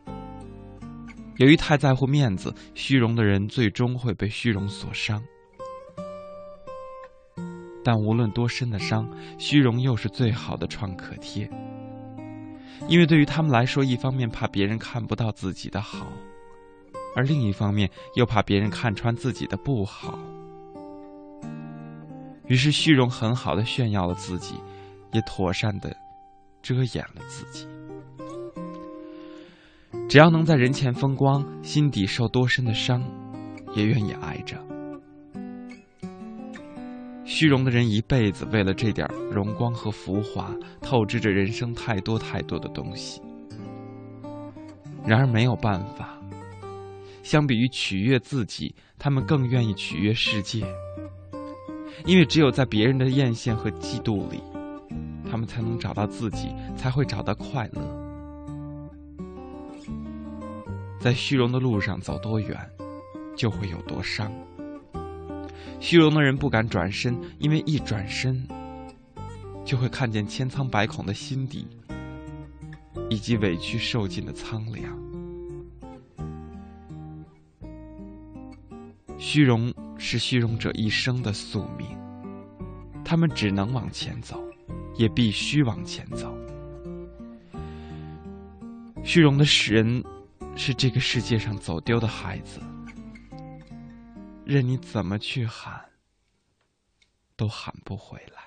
[1.37, 5.21] 由于太在乎面子，虚荣的人最终会被虚荣所伤。
[7.83, 11.49] 但无论多深的伤，虚荣又是最好的创可贴。
[12.87, 16.07] 因为对于他们来说，一方面怕别人看不到自己的好，
[17.15, 20.19] 而另一方面又怕别人看穿自己的不好。
[22.47, 24.55] 于是，虚荣很好的炫耀了自己，
[25.11, 25.95] 也妥善的
[26.61, 27.67] 遮掩了自己。
[30.07, 33.01] 只要能在人前风光，心底受多深的伤，
[33.75, 34.57] 也愿意挨着。
[37.25, 43.21] 虚荣的人一辈子为了这点荣光和浮华，透支着人生太多太多的东西。
[45.05, 46.17] 然而没有办法，
[47.23, 50.63] 相比于取悦自己，他们更愿意取悦世界。
[52.05, 54.43] 因为只有在别人的艳羡和嫉妒里，
[55.29, 58.02] 他们才能找到自己，才会找到快乐。
[61.03, 62.57] 在虚荣的路上走多远，
[63.35, 64.31] 就会有多伤。
[65.81, 68.47] 虚荣的人不敢转身，因为一转身，
[69.65, 71.67] 就会看见千疮百孔的心底，
[73.09, 74.97] 以及委屈受尽的苍凉。
[79.17, 81.85] 虚荣是虚荣者一生的宿命，
[83.03, 84.41] 他们只能往前走，
[84.95, 86.33] 也必须往前走。
[89.03, 90.01] 虚荣的使人
[90.55, 92.61] 是这个世界上走丢的孩子，
[94.45, 95.83] 任你怎么去喊，
[97.35, 98.41] 都喊不回来。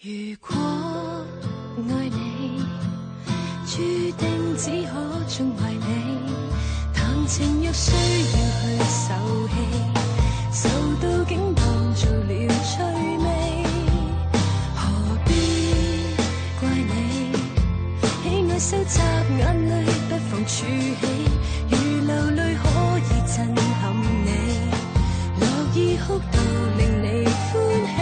[0.00, 0.54] 如果
[1.88, 2.62] 爱你，
[3.66, 3.78] 注
[4.16, 5.84] 定只可宠坏你。
[6.94, 7.96] 谈情若需要
[8.60, 9.54] 去受气，
[10.52, 10.68] 受
[11.02, 12.28] 到竟当做了
[12.62, 12.82] 趣
[13.18, 13.28] 味，
[14.76, 14.80] 何
[15.26, 15.28] 必
[16.60, 16.90] 怪你？
[18.22, 19.00] 喜爱收集
[19.38, 19.72] 眼泪，
[20.40, 21.04] 不妨储起，
[21.68, 21.76] 如
[22.06, 22.64] 流泪可
[22.98, 23.36] 以震
[23.74, 23.92] 撼
[24.24, 24.28] 你，
[25.38, 26.38] 乐意哭到
[26.78, 27.52] 令你欢
[27.86, 27.98] 喜，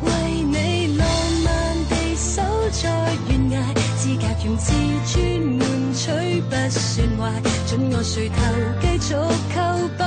[0.00, 0.08] 为
[0.42, 1.06] 你浪
[1.44, 1.48] 漫
[1.90, 2.80] 地守在
[3.28, 3.54] 悬崖，
[3.98, 4.72] 资格用自
[5.12, 5.14] 尊
[5.60, 5.62] 换
[5.94, 7.20] 取不算坏，
[7.66, 8.34] 准我垂头
[8.80, 9.14] 继续
[9.54, 9.56] 叩
[9.98, 10.02] 拜，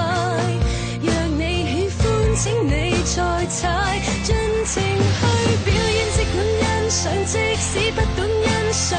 [1.04, 2.72] 若你喜欢，请你
[3.06, 5.22] 再踩，尽情去
[5.64, 8.98] 表演，即管欣赏，即使不懂欣赏，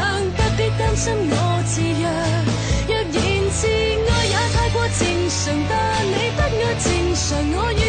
[0.60, 1.34] 别担心我
[1.64, 2.04] 自弱。
[2.86, 3.16] 若然
[3.50, 5.00] 自爱也太过正
[5.30, 5.72] 常，但
[6.04, 6.84] 你不爱正
[7.16, 7.24] 常，
[7.56, 7.82] 我愿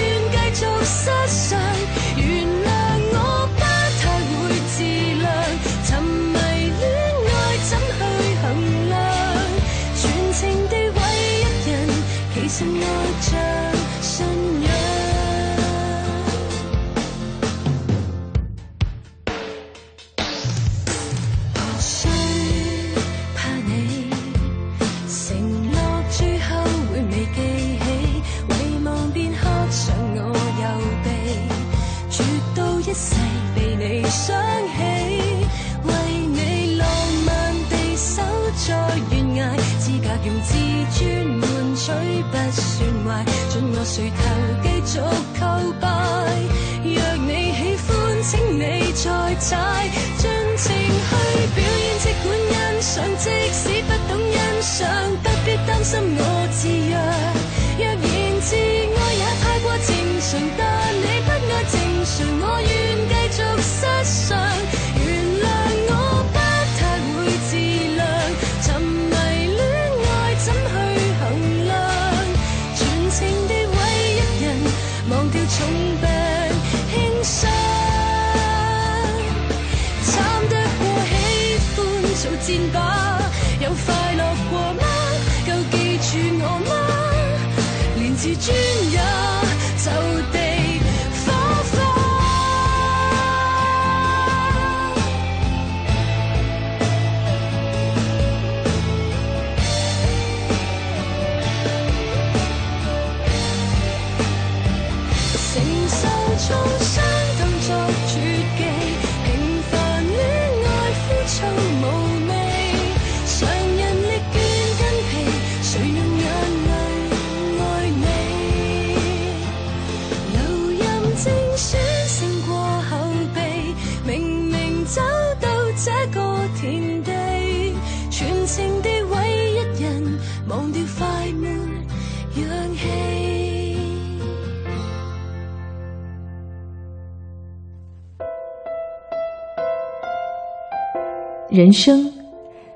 [141.62, 142.12] 人生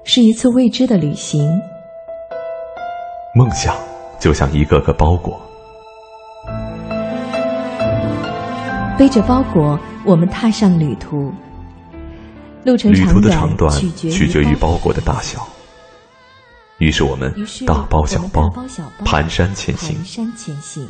[0.03, 1.41] 是一次未知的旅行，
[3.33, 3.75] 梦想
[4.19, 5.41] 就像一个个包裹，
[8.95, 11.33] 背着包裹，我们踏上旅途。
[12.63, 15.39] 路程旅途的长长短取取决于包包裹的大小。
[16.77, 17.33] 于是我们
[17.65, 20.87] 大包小包我们大包小包蹒跚前行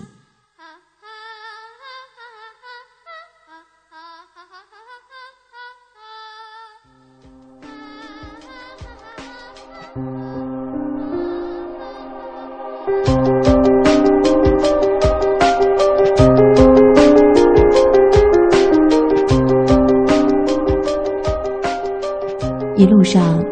[22.86, 23.44] 一路上，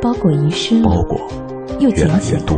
[0.00, 1.20] 包裹遗失了，包裹
[1.80, 2.56] 又捡起多。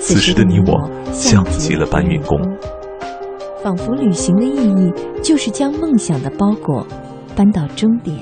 [0.00, 2.40] 此时的你我像极了搬运工，
[3.62, 4.90] 仿佛旅行的意义
[5.22, 6.86] 就是将梦想的包裹
[7.36, 8.16] 搬到终点。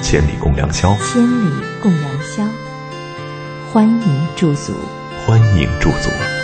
[0.00, 1.50] 千里共良宵，千里
[1.82, 2.17] 共良宵，
[3.70, 4.72] 欢迎驻足。
[5.26, 6.37] 欢迎驻足。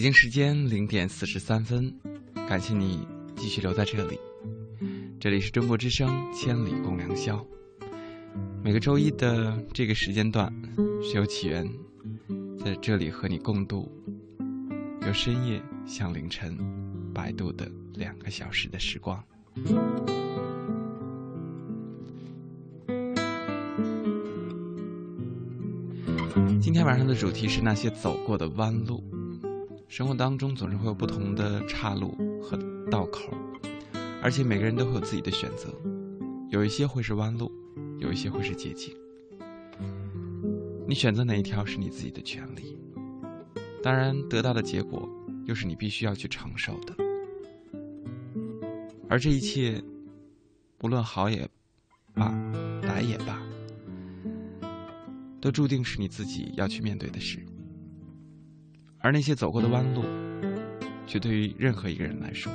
[0.00, 1.94] 北京时间零点四十三分，
[2.48, 4.18] 感谢你继续留在这里。
[5.20, 7.36] 这里是中国之声《千里共良宵》，
[8.64, 10.50] 每个周一的这个时间段，
[11.02, 11.70] 是由起源
[12.64, 13.92] 在这里和你共度
[15.02, 16.56] 由深夜向凌晨
[17.12, 19.22] 摆渡的两个小时的时光。
[26.58, 29.04] 今天晚上的主题是那些走过的弯路。
[29.90, 32.56] 生活当中总是会有不同的岔路和
[32.88, 33.34] 道口，
[34.22, 35.68] 而且每个人都会有自己的选择，
[36.48, 37.50] 有一些会是弯路，
[37.98, 38.96] 有一些会是捷径。
[40.86, 42.78] 你选择哪一条是你自己的权利，
[43.82, 45.08] 当然得到的结果
[45.44, 46.94] 又是你必须要去承受的。
[49.08, 49.82] 而这一切，
[50.82, 51.48] 无论好也
[52.14, 52.30] 罢，
[52.80, 53.42] 歹也罢，
[55.40, 57.44] 都注定是你自己要去面对的事。
[59.00, 60.04] 而那些走过的弯路，
[61.06, 62.52] 却对于任何一个人来说，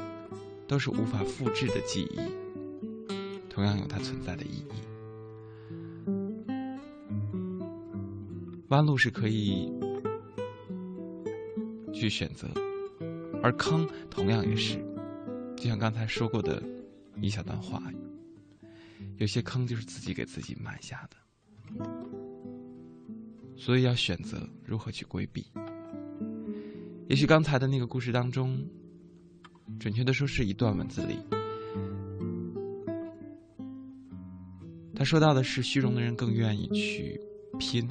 [0.67, 2.19] 都是无法复制的记忆，
[3.49, 4.65] 同样有它存在的意义。
[8.69, 9.71] 弯路是可以
[11.91, 12.47] 去选择，
[13.41, 14.77] 而坑同样也是，
[15.55, 16.61] 就像刚才说过的
[17.21, 17.81] 一小段话，
[19.17, 21.85] 有些坑就是自己给自己埋下的，
[23.55, 25.45] 所以要选择如何去规避。
[27.07, 28.67] 也许刚才的那个故事当中，
[29.79, 31.19] 准确的说是一段文字里，
[34.95, 37.21] 他说到的是虚荣的人更愿意去
[37.59, 37.87] 拼，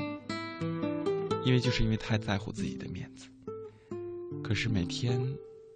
[1.44, 3.28] 因为就是因为太在乎自己的面子。
[4.42, 5.20] 可是每天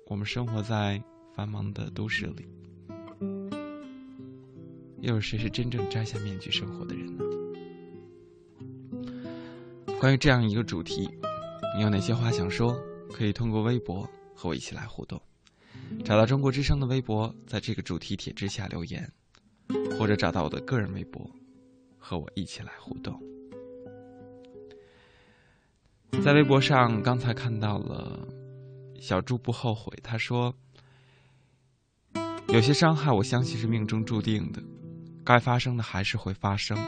[0.06, 1.00] 我们生活在
[1.36, 2.44] 繁忙的都市里，
[5.00, 7.24] 又有谁是真正摘下面具生活的人呢？
[10.00, 11.08] 关于这样一个主题，
[11.76, 12.76] 你有哪些话想说？
[13.12, 15.20] 可以通过微博和我一起来互动，
[16.04, 19.10] 找到中国之声的微博，在这个主题帖之下留言，
[19.98, 21.28] 或者找到我的个人微博，
[21.98, 23.20] 和我一起来互动。
[26.22, 28.28] 在微博上，刚才看到了
[29.00, 30.54] 小猪不后悔，他说
[32.48, 34.62] ：“有些伤害，我相信是命中注定的，
[35.24, 36.78] 该发生的还是会发生。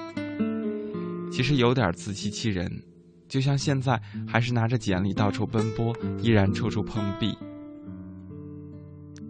[1.33, 2.83] 其实有点自欺欺人。”
[3.31, 7.39] 就像现在还是拿着简历到处奔波，依然处处碰壁，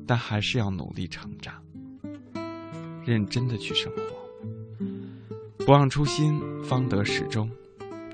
[0.06, 1.54] 但还是要努力成长，
[3.04, 7.48] 认真的去生活，不忘初心，方得始终。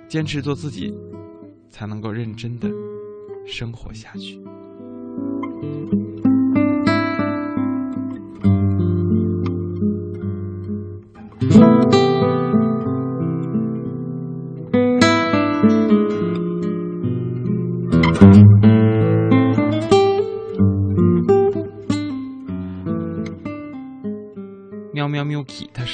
[0.09, 0.93] 坚持做自己，
[1.71, 2.69] 才能够认真的
[3.47, 4.41] 生活下去。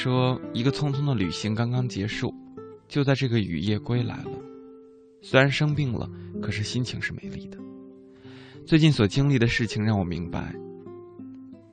[0.02, 2.34] 说：“一个匆匆的旅行刚刚结束，
[2.88, 4.32] 就在这个雨夜归来了。
[5.20, 6.10] 虽然生病了，
[6.42, 7.58] 可是心情是美丽的。
[8.66, 10.52] 最近所经历的事情让我明白，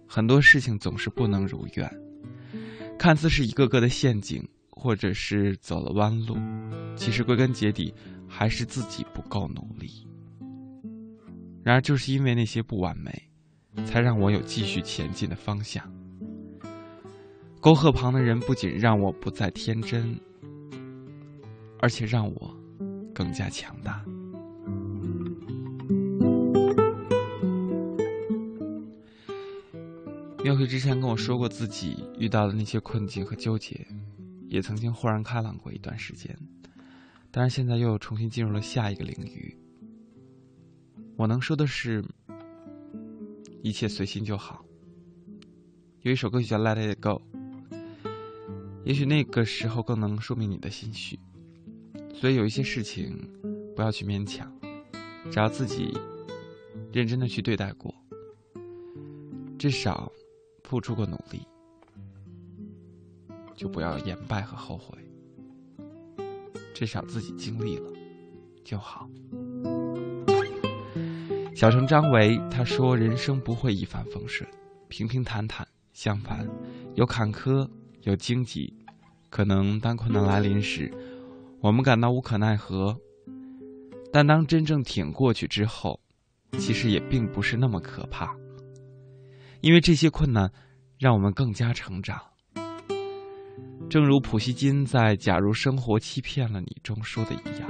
[0.06, 1.92] 很多事情总是不能如愿。
[3.00, 6.38] 看似是一个个的陷阱，或者是走了弯路，
[6.96, 7.92] 其实归根结底
[8.28, 10.08] 还是自己不够努力。
[11.64, 13.12] 然而，就是因为那些不完美，
[13.86, 15.84] 才让我有继续前进的方向。”
[17.62, 20.18] 沟壑旁的人不仅让我不再天真，
[21.80, 22.58] 而且让我
[23.14, 24.02] 更加强大。
[30.42, 33.86] 妙慧之前跟我说过自己遇到的那些困境和纠结，
[34.48, 36.34] 也曾经豁然开朗过一段时间，
[37.30, 39.54] 但是现在又重新进入了下一个领域。
[41.18, 42.02] 我能说的是，
[43.62, 44.64] 一切随心就好。
[46.04, 47.22] 有一首歌曲叫《Let It Go》。
[48.86, 51.20] 也许那个时候更能说明你的心绪，
[52.14, 53.16] 所以有一些事情
[53.76, 54.52] 不要去勉强，
[55.30, 55.96] 只要自己
[56.92, 57.94] 认真的去对待过，
[59.60, 60.12] 至少
[60.64, 61.46] 付出过努力，
[63.54, 64.98] 就不要言败和后悔，
[66.74, 67.92] 至少自己经历了
[68.64, 69.08] 就好。
[71.54, 74.50] 小城张维他说：“人生不会一帆风顺，
[74.88, 76.48] 平平坦坦，相反
[76.96, 77.70] 有坎坷。”
[78.04, 78.74] 有荆棘，
[79.30, 80.92] 可能当困难来临时，
[81.62, 82.96] 我们感到无可奈何；
[84.12, 86.00] 但当真正挺过去之后，
[86.58, 88.34] 其实也并不是那么可怕。
[89.62, 90.50] 因为这些困难，
[90.98, 92.18] 让我们更加成长。
[93.90, 97.70] 正如普希金在《假如生活欺骗了你》中说的一样：“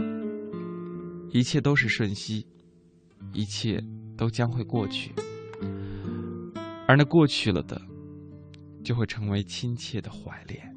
[1.32, 2.46] 一切都是瞬息，
[3.34, 3.84] 一切
[4.18, 5.12] 都将会过去，
[6.88, 7.82] 而那过去了的，
[8.84, 10.76] 就会成为亲切的怀恋。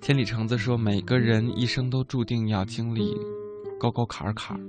[0.00, 3.16] 千里橙子说：“每个人一生都注定要经历
[3.78, 4.60] 沟沟坎坎，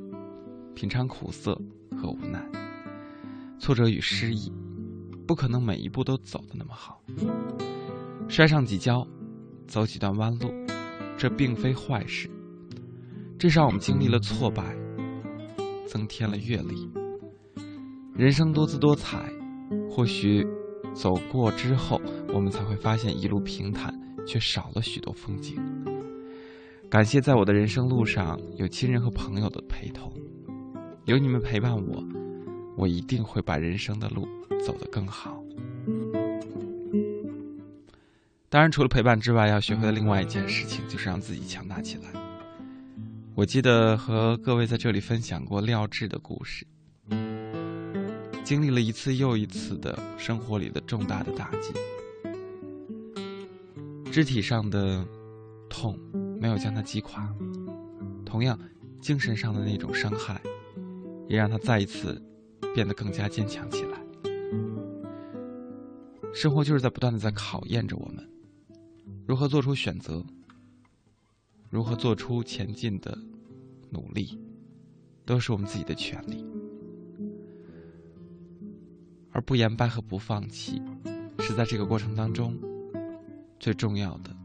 [0.76, 1.60] 品尝苦涩
[1.98, 2.40] 和无奈，
[3.60, 4.52] 挫折与失意，
[5.28, 7.02] 不可能每一步都走得那么好。
[8.30, 9.06] 摔上几跤，
[9.68, 10.54] 走几段弯路，
[11.18, 12.30] 这并非坏事。
[13.40, 14.64] 至少我们经历了挫败，
[15.88, 17.03] 增添了阅历。
[18.16, 19.30] 人生多姿多彩，
[19.90, 20.46] 或许
[20.94, 22.00] 走过之后，
[22.34, 23.94] 我们才会发现一路平坦。”
[24.26, 25.62] 却少了许多风景。
[26.90, 30.14] 感谢在我的人生路上有亲人和朋友的陪同，
[31.04, 32.02] 有你们陪伴我，
[32.78, 34.26] 我一定会把人生的路
[34.66, 35.44] 走得更好。
[38.48, 42.04] 当然，除了陪伴之外，要学会的另外一件事情就是让自己强大起来。
[43.36, 46.66] 我记得和各位在这里分享过廖智的故事，
[48.44, 51.74] 经历了一次又一次的生活里的重大的打击。
[54.12, 55.04] 肢体上的
[55.70, 55.98] 痛
[56.40, 57.34] 没有将他击垮，
[58.26, 58.60] 同样，
[59.00, 60.40] 精神上的那种伤害，
[61.28, 62.22] 也让他再一次
[62.76, 64.00] 变得更加坚强起来。
[66.34, 68.28] 生活就是在不断的在考验着我们，
[69.26, 70.24] 如何做出选择，
[71.70, 73.18] 如何做出前进的
[73.90, 74.38] 努力，
[75.26, 76.46] 都是我们自己的权利。
[79.34, 80.82] 而不言败和不放弃，
[81.40, 82.58] 是在这个过程当中。
[83.60, 84.36] 最重要的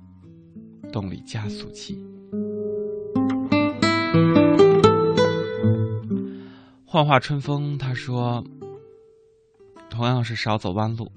[0.93, 2.01] 动力加速器。
[6.87, 8.45] 幻化春风，他说
[9.91, 11.11] ：“同样是少走弯路，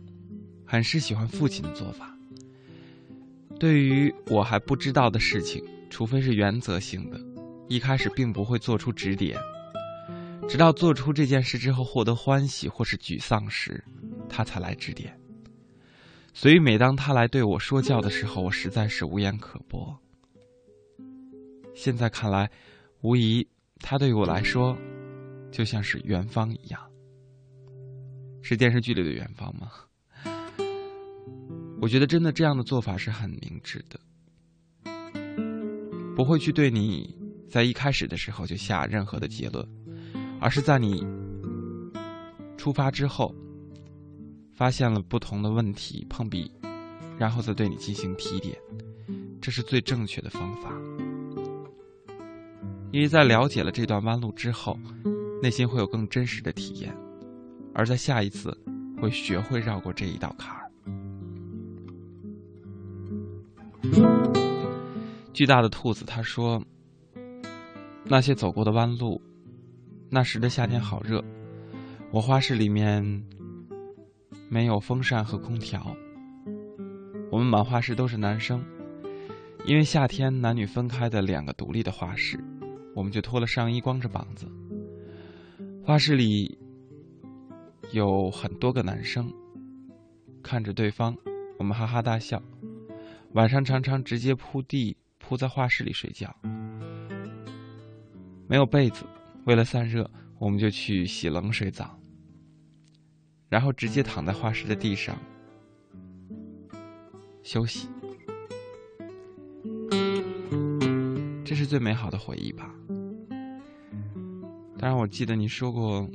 [0.66, 2.18] 很是喜欢父亲的做法。
[3.60, 7.22] 对于我还不知道的事情，除非是原则性的，
[7.70, 9.38] 一开始并不会做出指点，
[10.48, 13.84] 直到做出这件事之后获得欢喜或是沮丧时，
[14.28, 15.18] 他才来指点。”
[16.34, 19.98] 所以，每当他来对我说教的时候，我实在是无言可驳。
[21.74, 22.50] 现在看来，
[23.02, 23.46] 无疑
[23.80, 24.78] 他对于我来说，
[25.52, 26.82] 就像是元芳一样。
[28.42, 29.72] 是电视剧里的元芳吗？
[31.82, 34.00] 我觉得真的这样的做法是很明智的，
[36.16, 37.14] 不会去对你
[37.50, 39.68] 在一开始的时候就下任何的结论，
[40.42, 41.06] 而是在你
[42.58, 43.34] 出发之后。
[44.54, 46.52] 发现了不同的问题碰壁，
[47.18, 48.56] 然后再对你进行提点，
[49.42, 50.72] 这是最正确的方法。
[52.92, 54.78] 因为在了解了这段弯路之后，
[55.42, 56.96] 内心会有更真实的体验，
[57.74, 58.56] 而在下一次
[59.02, 60.70] 会学会绕过这一道坎儿。
[65.34, 66.62] 巨大的兔子他说
[68.06, 69.20] ：“那些走过的弯路，
[70.12, 71.24] 那时的夏天好热，
[72.12, 73.02] 我画室里面。”
[74.50, 75.96] 没有风扇和空调，
[77.32, 78.62] 我们满画室都是男生，
[79.66, 82.38] 因为夏天男女分开的两个独立的画室，
[82.94, 84.46] 我们就脱了上衣，光着膀子。
[85.86, 86.60] 画室里
[87.94, 89.32] 有很多个男生，
[90.44, 91.16] 看着对方，
[91.58, 92.44] 我们哈哈大笑。
[93.32, 96.36] 晚上常常直接铺地铺在画室里睡觉，
[98.50, 99.06] 没有被子，
[99.46, 101.98] 为了散热，我们就去洗冷水澡。
[103.50, 105.18] 然后直接躺在画室的地上
[107.44, 107.90] 休息，
[111.44, 112.74] 这是最美好的回忆吧。
[114.78, 116.10] 当然，我记得你说过，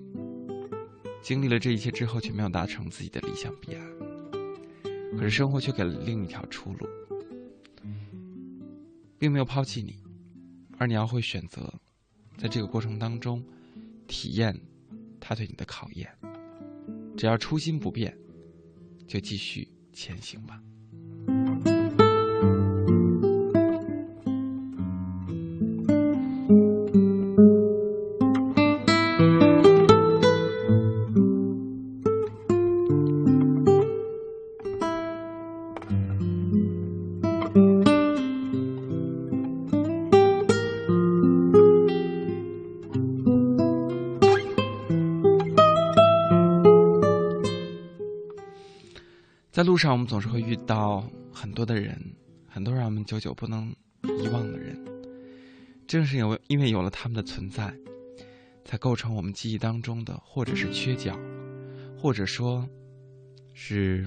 [1.20, 3.86] 经历了这一切之后，却没有达成自己的理想彼岸。
[5.16, 6.88] 可是生活却给了另一条出路，
[9.18, 9.96] 并没有抛弃你，
[10.78, 11.70] 而你要会选择，
[12.36, 13.42] 在这个过程当中
[14.06, 14.58] 体验
[15.20, 16.10] 他对你的考验。
[17.16, 18.16] 只要初心不变，
[19.06, 20.62] 就继续前行吧。
[49.56, 51.98] 在路上，我们总是会遇到很多的人，
[52.46, 54.78] 很多让我们久久不能遗忘的人。
[55.88, 57.74] 正是因为因为有了他们的存在，
[58.66, 61.18] 才构成我们记忆当中的，或者是缺角，
[61.96, 62.68] 或者说，
[63.54, 64.06] 是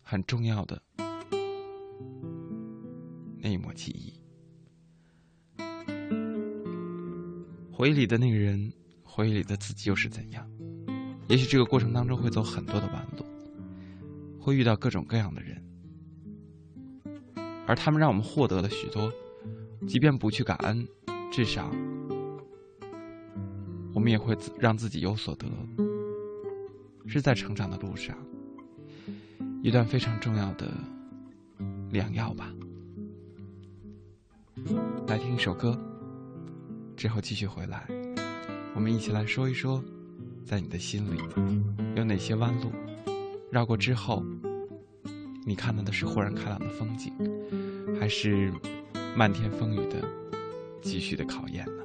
[0.00, 0.80] 很重要的
[3.40, 4.14] 那一抹记忆。
[7.72, 10.48] 回忆里的那个人，回忆里的自己又是怎样？
[11.26, 13.24] 也许这个过程当中会走很多的弯路，
[14.44, 15.64] 会遇到各种各样的人，
[17.66, 19.10] 而他们让我们获得了许多，
[19.88, 20.86] 即便不去感恩，
[21.32, 21.70] 至少
[23.94, 25.46] 我们也会让自己有所得，
[27.06, 28.14] 是在成长的路上
[29.62, 30.70] 一段非常重要的
[31.90, 32.52] 良药吧。
[35.06, 35.74] 来听一首歌，
[36.94, 37.88] 之后继续回来，
[38.74, 39.82] 我们一起来说一说。
[40.44, 41.18] 在你的心里，
[41.96, 42.70] 有哪些弯路？
[43.54, 44.20] 绕过之后，
[45.46, 47.12] 你看到的是豁然开朗的风景，
[48.00, 48.52] 还是
[49.16, 50.02] 漫天风雨的
[50.82, 51.84] 继续的考验呢？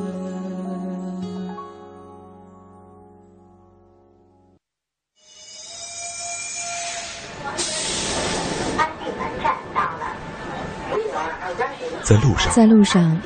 [12.03, 13.21] 在路上，在路上，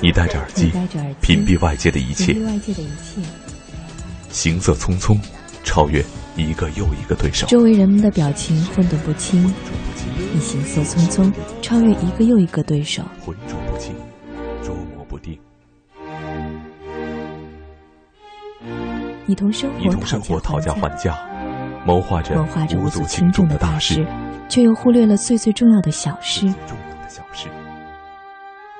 [0.00, 0.70] 你戴着耳机，
[1.20, 3.20] 屏蔽外界的一切，外界的一切。
[4.30, 5.18] 行色匆匆，
[5.64, 6.04] 超越
[6.36, 7.46] 一个又一个对手。
[7.46, 9.42] 周围人们的表情混沌不清，
[10.34, 13.02] 你行色匆匆，超越一个又一个对手。
[13.24, 13.94] 浑浊不清，
[14.62, 15.38] 捉摸不定。
[19.26, 19.70] 你同生
[20.20, 21.18] 活讨价还价，
[21.84, 24.06] 谋划着谋划着无足轻重的大事，
[24.48, 26.42] 却又忽略了最最重要的小事。
[26.66, 27.48] 重要的小事，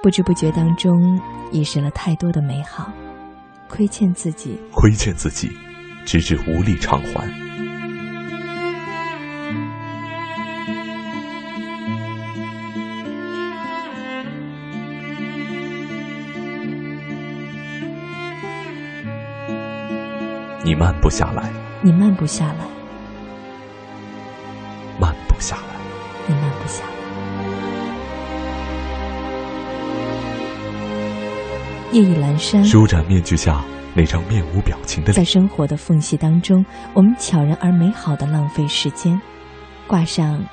[0.00, 1.20] 不知不觉当中
[1.50, 2.90] 遗失了太多的美好，
[3.68, 5.50] 亏欠自己，亏欠自己，
[6.06, 7.28] 直至无力偿还。
[20.64, 21.50] 你慢不下来，
[21.82, 22.66] 你慢不下来，
[25.00, 25.67] 慢不下来，
[31.92, 33.64] 夜已阑珊，舒展面具下
[33.94, 35.16] 那张面无表情的脸。
[35.16, 39.20] 在生活的缝隙当中，我们悄然而美好的浪费时间，
[39.86, 40.44] 挂上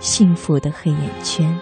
[0.00, 1.54] 幸福的黑眼圈。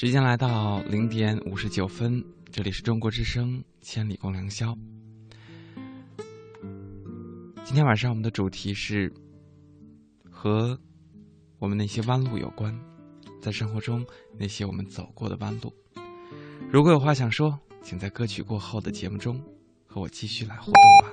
[0.00, 4.68] 时间来到零点五十九分，这里是中国之声《千里共良宵》。
[7.64, 9.12] 今天晚上我们的主题是
[10.30, 10.78] 和
[11.58, 12.72] 我们那些弯路有关，
[13.42, 14.06] 在生活中
[14.38, 15.72] 那些我们走过的弯路。
[16.70, 19.42] 如果有话想说，请在歌曲过后的节目中
[19.84, 21.10] 和我继续来互动吧。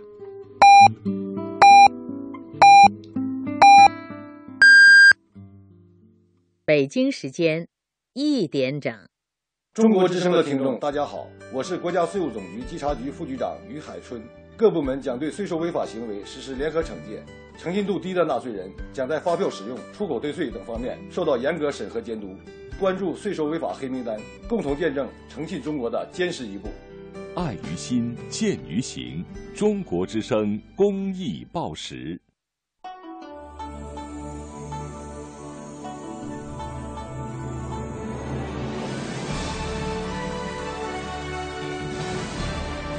[6.65, 7.67] 北京时间。
[8.17, 8.97] 一点整，
[9.73, 14.23] 中国之声的听众，大家好，我是国家税务总局稽查局副局长于海春。
[14.55, 17.21] 各部门将对税收违法行为实施联合惩戒，
[17.57, 22.33] 诚信度低的纳税人将在发票使用、出口退税等方面受到严格审核监督。
[22.79, 26.69] 关注税收违法黑名单，共同见证诚信中国的坚实一步。
[27.35, 29.25] 爱于心，见于行。
[29.53, 32.17] 中国之声公益报时。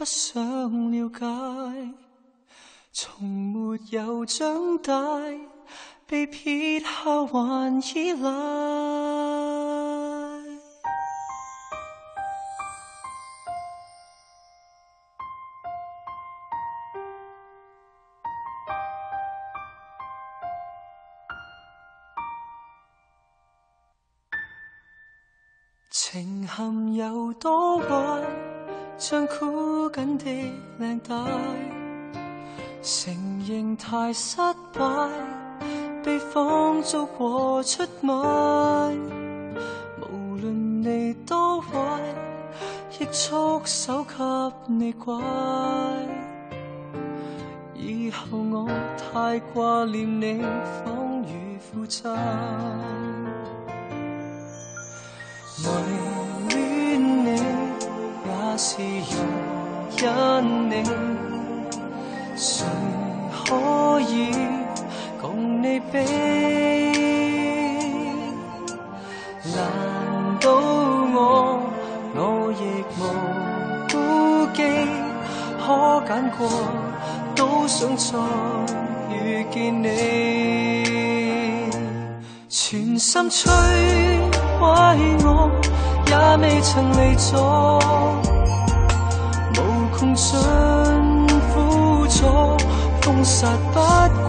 [0.00, 1.92] 不想了解，
[2.90, 4.94] 从没有长大，
[6.06, 8.30] 被撇下还依赖。
[25.90, 28.49] 情陷有多坏，
[29.00, 30.26] 像箍紧的
[30.78, 31.14] 领带，
[32.82, 34.36] 承认太失
[34.74, 34.84] 败，
[36.04, 38.12] 被放逐和出卖。
[40.02, 41.78] 无论你多坏，
[42.98, 44.14] 亦束手给
[44.66, 45.14] 你拐。
[47.74, 50.42] 以后我太挂念你，
[50.84, 52.10] 仿如负债。
[58.50, 58.72] 为恋你，也是
[59.16, 59.18] 容
[59.96, 60.72] 忍你，
[62.36, 62.66] 谁
[63.44, 64.12] 可以
[65.20, 65.98] 共你比？
[69.54, 69.58] 难
[70.40, 71.16] 道我
[72.14, 72.18] 我
[72.52, 72.62] 亦
[72.98, 73.00] 无
[73.90, 73.94] 顾
[74.54, 74.58] 忌？
[75.64, 75.66] 可
[76.06, 76.38] 拣过，
[77.36, 78.08] 都想再
[79.14, 79.86] 遇见你，
[82.48, 83.48] 全心摧
[84.58, 84.66] 毁
[85.24, 85.50] 我
[86.06, 87.78] 也未曾离座，
[90.20, 90.28] 无穷
[91.26, 92.26] 尽苦楚，
[93.00, 93.80] 封杀不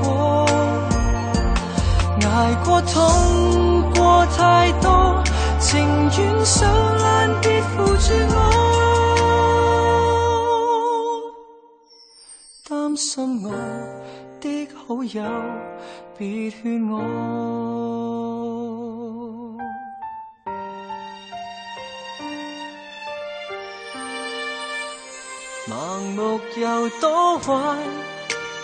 [0.02, 0.46] 过，
[2.22, 5.22] 挨过痛过太多，
[5.60, 5.86] 情
[6.18, 8.39] 愿受烂别扶住我，
[12.70, 13.52] 担心我
[14.39, 15.22] 的好友
[16.18, 18.31] 别劝我。
[25.72, 27.53] 盲目有多坏，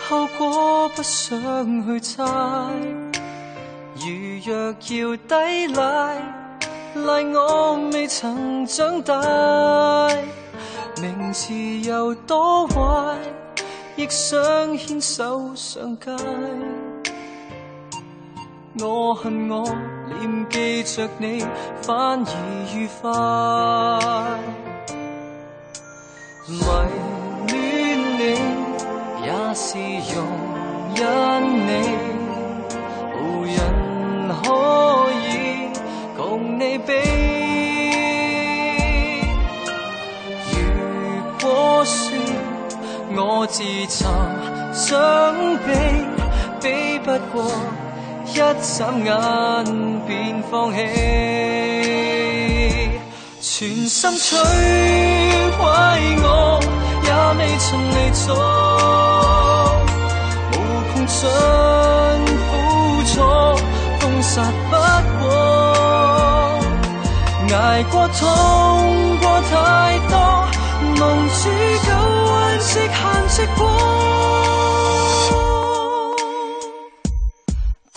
[0.10, 1.40] 後果不想
[1.88, 2.22] 去猜。
[3.96, 4.12] 如
[4.46, 6.22] 若要抵賴，
[6.96, 10.10] 賴我未曾長大。
[11.02, 13.16] 明知有多壞，
[13.96, 14.38] 亦想
[14.78, 16.12] 牽手上街。
[18.82, 19.64] 我恨我
[20.20, 21.46] 念記着你，
[21.82, 24.67] 反而愉快。
[26.50, 26.58] 迷
[27.48, 27.52] 戀
[28.18, 28.24] 你
[29.22, 29.78] 也是
[30.16, 30.18] 容
[30.96, 31.04] 忍
[31.68, 31.70] 你，
[33.14, 33.52] 無人
[34.42, 34.46] 可
[35.28, 35.28] 以
[36.16, 36.18] 共
[36.58, 36.90] 你比。
[40.54, 40.56] 如
[41.42, 41.46] 果
[41.84, 41.94] 說
[43.18, 44.08] 我自尋
[44.74, 44.96] 傷
[45.66, 45.68] 悲，
[46.62, 46.66] 比
[47.00, 47.36] 不過。
[48.30, 49.10] 一眨眼
[50.06, 50.16] 便
[50.52, 50.78] 放棄，
[53.42, 54.36] 全心摧
[55.58, 55.62] 毀
[56.24, 56.28] 我，
[57.04, 58.26] 也未曾离座，
[60.54, 60.56] 無
[60.90, 61.22] 窮盡
[62.48, 62.50] 苦
[63.06, 63.16] 楚，
[64.00, 64.34] 封殺
[64.70, 64.74] 不
[65.20, 65.26] 過，
[67.50, 67.52] 捱
[67.92, 68.20] 過痛
[69.20, 69.52] 過太
[70.10, 70.14] 多，
[71.00, 71.40] 蒙住
[71.86, 71.88] 舊
[72.28, 73.60] 患直行直過。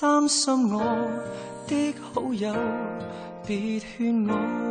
[0.00, 0.76] 擔心我
[1.68, 2.54] 的好友，
[3.46, 4.00] 別勸
[4.30, 4.69] 我。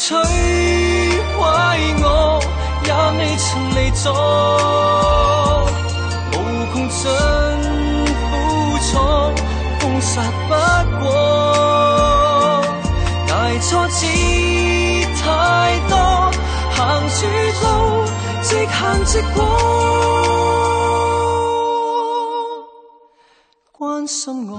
[0.00, 1.38] 摧毀
[2.02, 2.40] 我，
[2.86, 4.08] 也未曾離座，
[6.32, 6.34] 無
[6.72, 7.04] 窮盡
[8.16, 8.32] 苦
[8.88, 8.90] 楚，
[9.78, 10.08] 封殺
[10.48, 10.52] 不
[11.00, 11.04] 過，
[13.28, 13.30] 捱
[13.60, 14.00] 挫折
[15.20, 15.22] 太
[15.90, 15.92] 多，
[16.72, 16.78] 行
[17.18, 17.20] 住
[17.60, 17.68] 路
[18.42, 19.38] 直行直過，
[23.78, 24.52] 關心我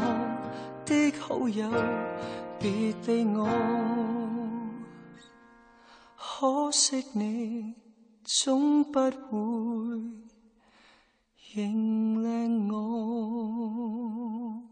[0.85, 1.65] 的好友，
[2.61, 3.49] 別理我。
[6.41, 7.75] 可惜你
[8.23, 9.11] 总不会
[11.53, 14.70] 认领我。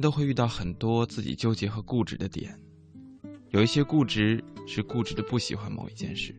[0.00, 2.58] 都会遇到很多自己纠结和固执的点，
[3.50, 6.34] 有一些固执是固执的不喜欢某一件事，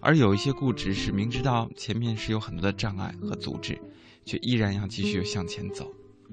[0.00, 3.78] 而有一些固执是明知道前面是有很多的障碍和阻滞，
[4.24, 5.92] 却依然要继续向前走，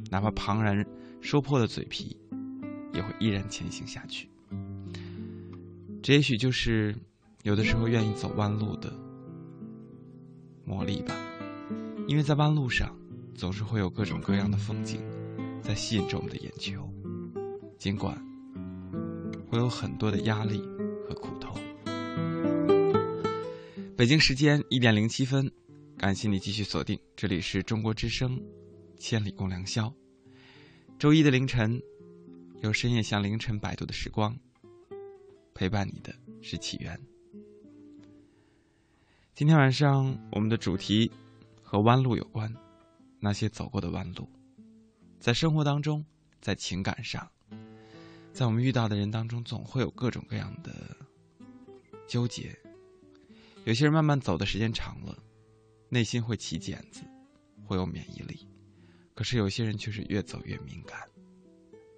[0.09, 0.86] 哪怕旁人
[1.22, 2.17] 说破了嘴皮，
[2.93, 4.30] 也会依然前行下去。
[6.01, 6.95] 这也许就是
[7.43, 8.91] 有的时候愿意走弯路的
[10.65, 11.15] 魔力吧，
[12.07, 12.97] 因为在弯路上
[13.36, 15.01] 总是会有各种各样的风景。
[15.62, 16.91] 在吸引着我们的眼球，
[17.78, 18.16] 尽管
[19.47, 20.62] 会有很多的压力
[21.07, 21.55] 和苦痛。
[23.95, 25.51] 北京时间一点零七分，
[25.97, 28.38] 感谢你继续锁定，这里是中国之声
[28.97, 29.88] 《千里共良宵》。
[30.97, 31.82] 周一的凌晨，
[32.62, 34.38] 有深夜向凌晨摆渡的时光，
[35.53, 36.99] 陪伴你的是起源。
[39.36, 41.12] 今天晚上我们的主题
[41.62, 42.53] 和弯路有关，
[43.20, 44.28] 那些走过的弯路。
[45.20, 46.05] 在生活当中，
[46.39, 47.30] 在情感上，
[48.32, 50.95] 在我们遇到的人当中，总会有各种各样的
[52.07, 52.57] 纠结。
[53.65, 55.22] 有些人慢慢走的时间长了，
[55.89, 57.01] 内心会起茧子，
[57.65, 58.47] 会有免疫力；
[59.13, 60.97] 可是有些人却是越走越敏感。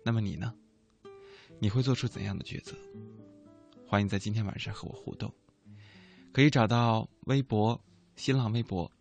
[0.03, 0.51] 那么你呢？
[1.59, 2.76] 你会做出怎样的抉择？
[3.86, 5.32] 欢迎在今天晚上和我互动，
[6.32, 7.80] 可以找到微博、
[8.15, 8.91] 新浪微博，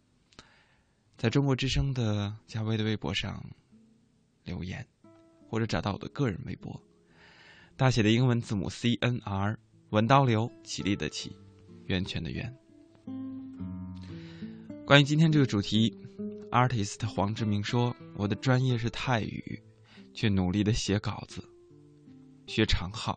[1.17, 3.43] 在中国之声的加微的微博上
[4.45, 4.87] 留言，
[5.49, 6.81] 或者找到我的个人微博，
[7.77, 9.59] 大写的英文字母 C N R
[9.91, 11.37] 文刀流起立的起，
[11.87, 12.55] 源泉的源。
[14.87, 15.97] 关于今天这个主题
[16.51, 19.63] ，artist 黄志明说：“我的专业是泰语，
[20.13, 21.43] 却努力的写稿子。”
[22.47, 23.17] 学长号，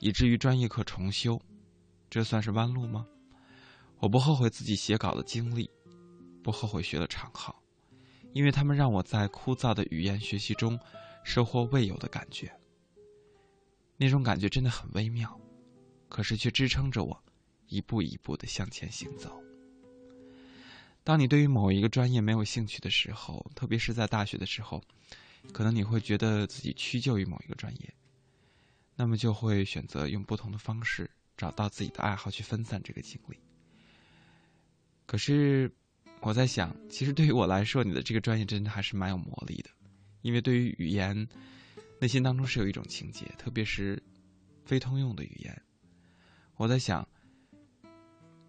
[0.00, 1.40] 以至于专业课重修，
[2.10, 3.06] 这算是弯路吗？
[3.98, 5.70] 我不后悔自己写稿的经历，
[6.42, 7.62] 不后悔学了长号，
[8.36, 10.78] 因为他们让我在枯燥的语言学习中
[11.24, 12.52] 收获未有的感觉。
[13.96, 15.40] 那种感觉真的很微妙，
[16.10, 17.18] 可是却支撑着我
[17.68, 19.42] 一步一步的向前行走。
[21.02, 24.82] 当你对于某一个专业没有兴趣的时候，特别是在大学的时候，
[25.50, 27.94] 可能你会觉得自己屈就于某一个专业。
[28.96, 33.38] 那么就会选择用不同的方式找到自己的爱好去分散这个精力。
[35.06, 35.74] 可是
[36.26, 39.70] 我在想，其实对于我来说，你的这个专业真的还是蛮有魔力的，
[40.22, 41.16] 因为对于语言，
[42.00, 44.02] 内心当中是有一种情结，特别是
[44.64, 45.62] 非通用的语言。
[46.56, 47.08] 我在想，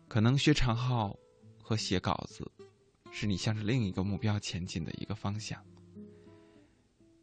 [0.07, 1.15] 可能学长号
[1.61, 2.51] 和写稿子，
[3.11, 5.63] 是你向着另一个目标前进的一个方向。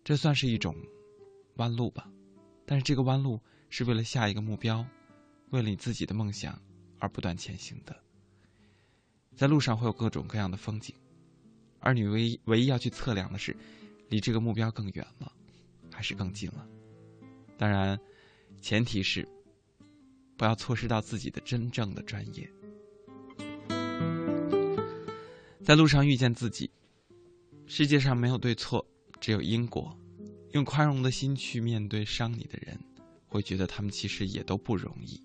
[0.05, 0.77] 这算是一种
[1.57, 2.09] 弯路吧。
[2.65, 3.41] 但是这个弯路
[3.71, 4.87] 是为了下一个目标，
[5.51, 6.57] 为了你自己的梦想
[7.01, 8.04] 而不断前行的。
[9.37, 10.95] 在路上会有各种各样的风景，
[11.81, 13.57] 而你唯一唯一要去测量的是，
[14.09, 15.33] 离这个目标更远了，
[15.93, 16.67] 还是更近了。
[17.57, 17.99] 当然，
[18.61, 19.29] 前提是
[20.37, 22.51] 不要错失到自己的真正的专业。
[25.63, 26.71] 在路上遇见自己，
[27.67, 28.87] 世界上没有对错，
[29.21, 29.97] 只有因果。
[30.53, 32.79] 用宽容的心去面对伤你的人，
[33.27, 35.21] 会觉得他们其实也都不容易。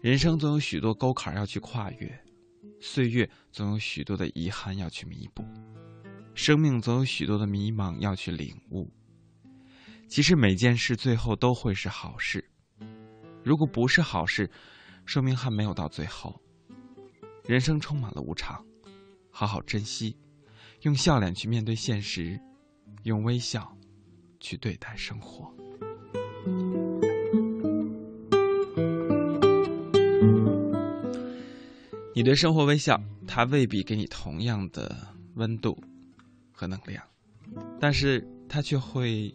[0.00, 2.24] 人生总有许多沟坎要去跨越，
[2.80, 5.44] 岁月总有许多的遗憾要去弥补，
[6.34, 8.90] 生命总有许多的迷茫要去领悟。
[10.08, 12.44] 其实每件事最后都会是好事，
[13.44, 14.50] 如果不是好事，
[15.04, 16.40] 说明还没有到最后。
[17.44, 18.64] 人生充满了无常，
[19.30, 20.16] 好好珍惜，
[20.82, 22.40] 用笑脸去面对现实，
[23.04, 23.76] 用微笑。
[24.42, 25.54] 去对待生活。
[32.12, 34.94] 你对生活微笑，它未必给你同样的
[35.34, 35.78] 温度
[36.52, 37.02] 和能量，
[37.78, 39.32] 但是它却会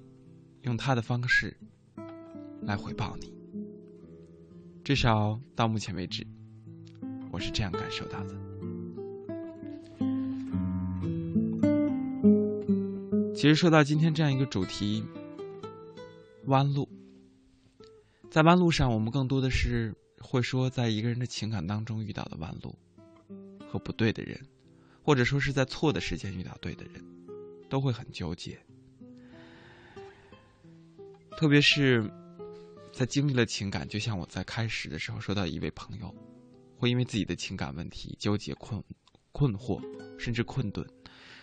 [0.63, 1.55] 用它的方式
[2.61, 3.33] 来回报你。
[4.83, 6.27] 至少到目前为止，
[7.31, 8.35] 我是这样感受到的。
[13.33, 15.03] 其实说到今天这样一个主题，
[16.45, 16.87] 弯路，
[18.29, 19.95] 在弯路上，我们更多的是
[20.25, 22.75] 会说，在一个人的情感当中遇到的弯路，
[23.67, 24.39] 和不对的人，
[25.03, 27.03] 或者说是在错的时间遇到对的人，
[27.69, 28.59] 都会很纠结。
[31.37, 32.09] 特别是
[32.91, 36.13] 在经历了情感，就像我在开始的时候说到一位朋友，
[36.77, 38.83] 会因为自己的情感问题纠结、困
[39.31, 39.81] 困惑，
[40.17, 40.85] 甚至困顿，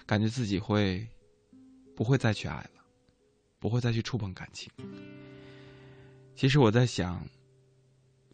[0.05, 1.07] 感觉自己会。
[1.95, 2.83] 不会再去爱了，
[3.59, 4.73] 不会再去触碰感情。
[6.35, 7.23] 其实我在想，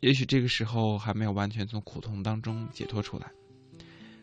[0.01, 3.33] 也许这个时候还没有完全从苦痛当中解脱出来。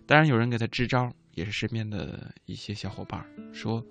[0.06, 3.86] 当然，有人给他支招，也是身边的一些小伙伴说：“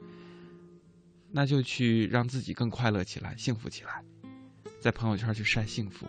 [1.30, 4.04] 那就去让自己更快乐起来，幸福起来，
[4.80, 6.06] 在朋友圈去晒幸福。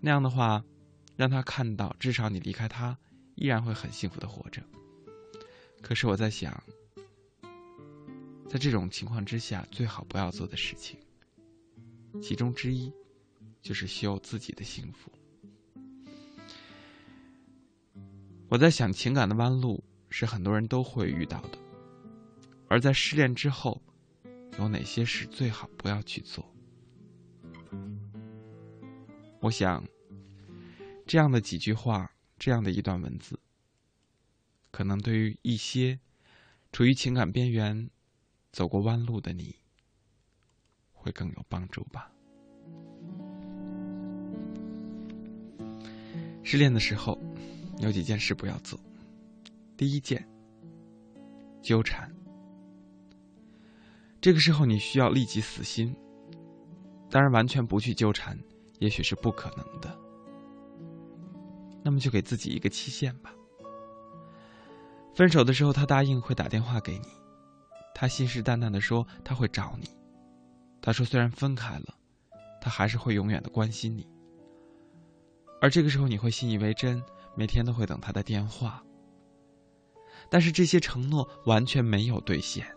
[0.00, 0.64] 那样的话，
[1.16, 2.98] 让他看到，至少你离开他，
[3.36, 4.62] 依然会很幸福的活着。”
[5.80, 6.62] 可是我在想。
[8.46, 11.00] 在这种情况之下，最好不要做的事情，
[12.22, 12.92] 其中之一
[13.64, 15.10] 就是修自己的幸福。
[18.48, 21.58] 我在想，情感的弯路是很多人都会遇到的，
[22.68, 23.80] 而在失恋之后，
[24.58, 26.46] 有哪些事最好不要去做？
[29.40, 29.82] 我想，
[31.06, 33.40] 这样的几句话，这样的一段文字，
[34.70, 35.98] 可能对于一些
[36.70, 37.90] 处于情感边缘。
[38.52, 39.56] 走过弯路的你，
[40.92, 42.13] 会更有帮助吧。
[46.44, 47.18] 失恋的时候，
[47.78, 48.78] 有几件事不要做。
[49.76, 50.24] 第一件，
[51.62, 52.14] 纠缠。
[54.20, 55.96] 这个时候你需要立即死心。
[57.10, 58.38] 当然，完全不去纠缠，
[58.78, 59.98] 也许是不可能的。
[61.82, 63.32] 那么就给自己一个期限吧。
[65.14, 67.08] 分手的时候，他答应会打电话给你。
[67.94, 69.88] 他信誓旦旦的说他会找你，
[70.82, 71.94] 他说虽然分开了，
[72.60, 74.06] 他还是会永远的关心你。
[75.64, 77.02] 而这个时候你会信以为真，
[77.34, 78.84] 每天都会等他的电话。
[80.28, 82.70] 但是这些承诺完全没有兑现，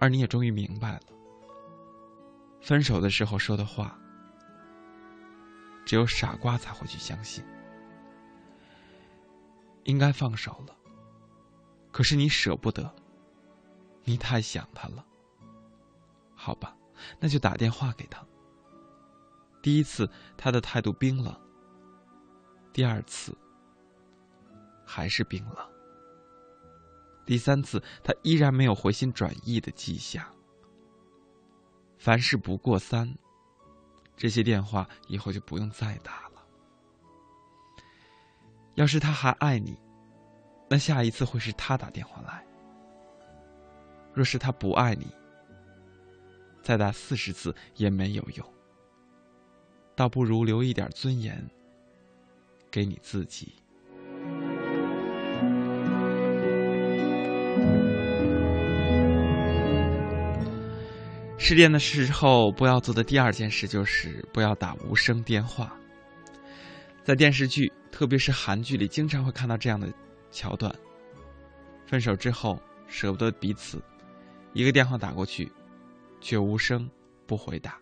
[0.00, 1.00] 而你也终于明白了，
[2.60, 3.96] 分手的时候说的话，
[5.86, 7.44] 只有傻瓜才会去相信。
[9.84, 10.74] 应该放手了，
[11.92, 12.92] 可是你舍不得，
[14.02, 15.06] 你太想他了。
[16.34, 16.76] 好吧，
[17.20, 18.26] 那就打电话给他。
[19.62, 21.34] 第一次他的态度冰冷，
[22.72, 23.36] 第二次
[24.86, 25.56] 还是冰冷，
[27.26, 30.24] 第三次他依然没有回心转意的迹象。
[31.98, 33.14] 凡事不过三，
[34.16, 36.42] 这些电话以后就不用再打了。
[38.76, 39.78] 要是他还爱你，
[40.70, 42.42] 那下一次会是他打电话来；
[44.14, 45.14] 若是他不爱你，
[46.62, 48.54] 再打四十次也没有用。
[50.00, 51.46] 倒不如留一点尊严
[52.70, 53.52] 给你自己。
[61.36, 65.76] 失恋的时候，不要做的第二件事就是不要打无声电话。
[67.04, 69.92] 在电视剧，特别是韩剧里，经常会看到这样的
[70.30, 70.74] 桥段：
[71.84, 73.82] 分手之后舍不得彼此，
[74.54, 75.52] 一个电话打过去，
[76.22, 76.88] 却无声
[77.26, 77.78] 不回答。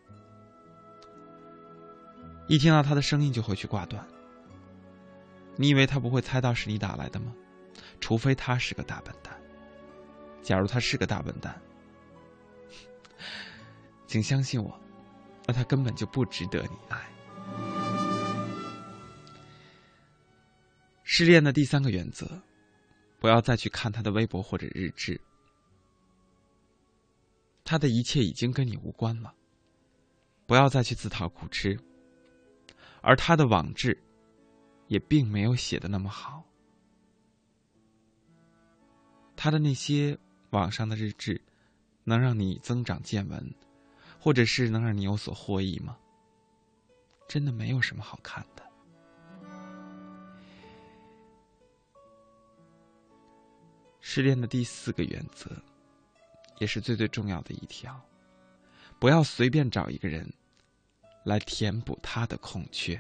[2.48, 4.06] 一听到他的声音就会去挂断。
[5.56, 7.34] 你以为他不会猜到是你打来的吗？
[8.00, 9.36] 除非他是个大笨蛋。
[10.42, 11.60] 假如他是个大笨蛋，
[14.06, 14.80] 请相信我，
[15.46, 16.98] 那他根本就不值得你爱。
[21.02, 22.40] 失恋的第三个原则，
[23.18, 25.20] 不要再去看他的微博或者日志。
[27.64, 29.34] 他的一切已经跟你无关了，
[30.46, 31.78] 不要再去自讨苦吃。
[33.08, 33.98] 而他的网志，
[34.88, 36.44] 也并没有写的那么好。
[39.34, 40.14] 他的那些
[40.50, 41.40] 网上的日志，
[42.04, 43.42] 能让你增长见闻，
[44.20, 45.96] 或者是能让你有所获益吗？
[47.26, 48.62] 真的没有什么好看的。
[54.00, 55.50] 失恋的第四个原则，
[56.58, 57.98] 也是最最重要的一条：
[58.98, 60.30] 不要随便找一个人。
[61.28, 62.98] 来填补他的空缺。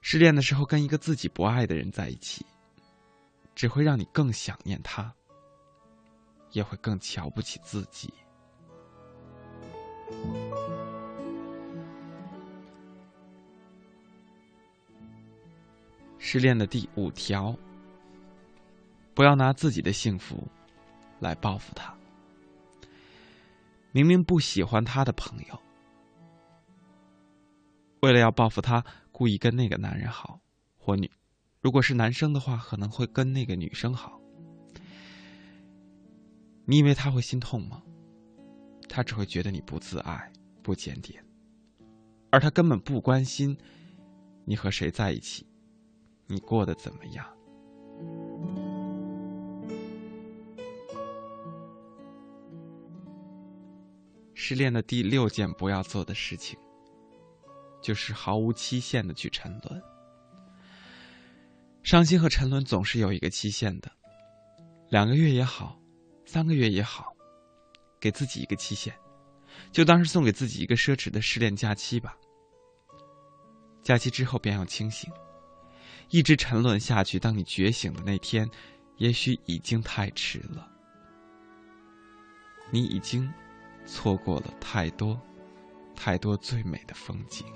[0.00, 2.44] 失恋的时候跟一个自己不爱的人在一起，
[3.54, 5.14] 只会让你更想念他，
[6.50, 8.12] 也会更瞧不起自己。
[16.18, 17.56] 失恋的第五条，
[19.14, 20.48] 不要拿自己的幸福
[21.20, 21.94] 来报复他。
[23.92, 25.67] 明明不喜欢他的朋友。
[28.00, 30.40] 为了要报复他，故意跟那个男人好，
[30.76, 31.10] 或女，
[31.60, 34.20] 如果是男生的话，可能会跟那个女生好。
[36.64, 37.82] 你以为他会心痛吗？
[38.88, 41.22] 他只会觉得你不自爱、不检点，
[42.30, 43.56] 而他根本不关心
[44.44, 45.46] 你和谁在一起，
[46.26, 47.26] 你过得怎么样。
[54.34, 56.58] 失恋的第六件不要做的事情。
[57.80, 59.82] 就是毫无期限的去沉沦，
[61.82, 63.90] 伤心和沉沦总是有一个期限的，
[64.88, 65.80] 两个月也好，
[66.26, 67.14] 三个月也好，
[68.00, 68.94] 给自己一个期限，
[69.72, 72.16] 就当是送给自己一个奢侈的失恋假期吧。
[73.82, 75.10] 假期之后便要清醒，
[76.10, 78.48] 一直沉沦下去，当你觉醒的那天，
[78.96, 80.68] 也许已经太迟了，
[82.70, 83.32] 你已经
[83.86, 85.18] 错过了太多，
[85.94, 87.46] 太多最美的风景。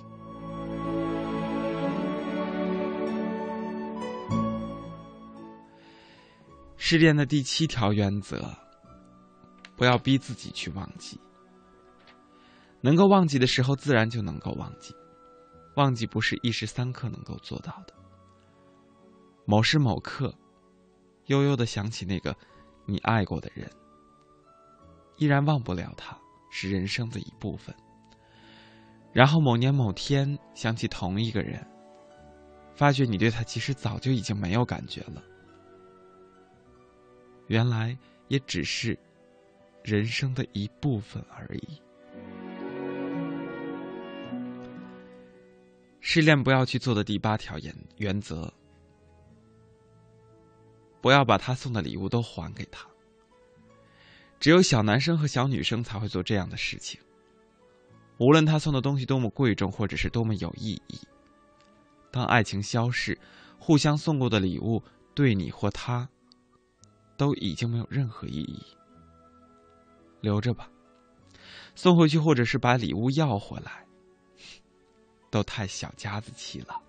[6.85, 8.45] 失恋的第七条原则：
[9.77, 11.17] 不要逼自己去忘记。
[12.81, 14.93] 能够忘记的时候，自然就能够忘记。
[15.77, 17.95] 忘记不是一时三刻能够做到的。
[19.47, 20.35] 某时某刻，
[21.27, 22.37] 悠悠的想起那个
[22.85, 23.71] 你爱过的人，
[25.19, 26.19] 依然忘不了他，
[26.51, 27.73] 是人生的一部分。
[29.13, 31.65] 然后某年某天想起同一个人，
[32.75, 35.23] 发觉你对他其实早就已经没有感觉了。
[37.47, 37.97] 原来
[38.29, 38.99] 也只是
[39.83, 41.83] 人生的一部分而已。
[46.01, 48.53] 失恋不要去做的第八条原原则，
[51.01, 52.87] 不要把他送的礼物都还给他。
[54.41, 57.01] 只有小男生和小女生才会做这样的事情。
[58.19, 60.99] 无论他送的东西多么贵重，或者是多么有意义，
[62.11, 63.17] 当爱情消逝，
[63.59, 64.83] 互相送过的礼物
[65.15, 66.09] 对你或他
[67.17, 68.63] 都已经没有任何意义。
[70.21, 70.69] 留着吧，
[71.75, 73.85] 送回去或者是把礼物要回来，
[75.31, 76.81] 都太小家子气了。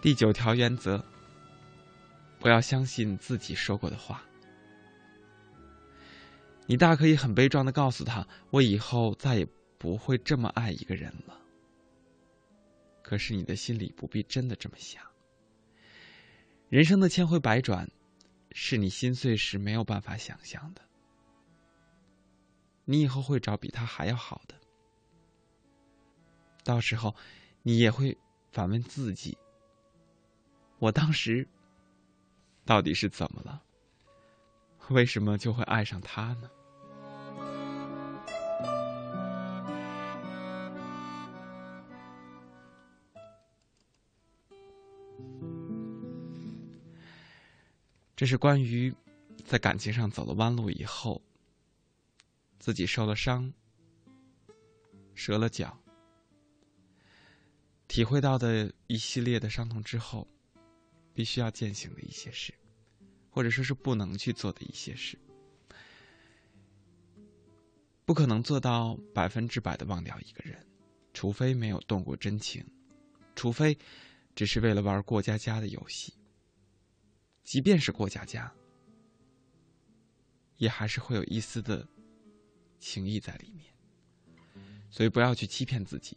[0.00, 1.00] 第九条原则：
[2.40, 4.20] 不要相信自己说过的话。
[6.66, 9.46] 你大可以很悲壮的告诉他：“我以后再也
[9.78, 11.38] 不会这么爱一个人了。”
[13.12, 15.04] 可是你的心里不必真的这么想。
[16.70, 17.86] 人生的千回百转，
[18.52, 20.80] 是你心碎时没有办法想象的。
[22.86, 24.54] 你以后会找比他还要好的，
[26.64, 27.14] 到时候
[27.60, 28.16] 你也会
[28.50, 29.36] 反问自己：
[30.78, 31.46] 我当时
[32.64, 33.62] 到底是怎么了？
[34.88, 36.48] 为什么就会爱上他呢？
[48.22, 48.94] 这是关于
[49.44, 51.20] 在感情上走了弯路以后，
[52.60, 53.52] 自己受了伤、
[55.12, 55.76] 折了脚，
[57.88, 60.24] 体会到的一系列的伤痛之后，
[61.12, 62.54] 必须要践行的一些事，
[63.28, 65.18] 或者说是不能去做的一些事。
[68.04, 70.64] 不可能做到百分之百的忘掉一个人，
[71.12, 72.64] 除非没有动过真情，
[73.34, 73.76] 除非
[74.36, 76.14] 只是为了玩过家家的游戏。
[77.42, 78.52] 即便是过家家，
[80.56, 81.86] 也还是会有一丝的
[82.78, 83.66] 情谊在里面。
[84.90, 86.16] 所以不要去欺骗自己，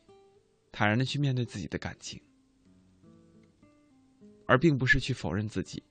[0.71, 2.21] 坦然的去面对自己的感情，
[4.45, 5.81] 而并不是去否认自己，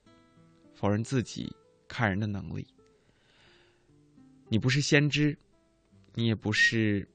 [0.73, 1.51] 否认自己
[1.87, 2.67] 看人的能力。
[4.47, 5.35] 你不是先知，
[6.13, 7.09] 你也不是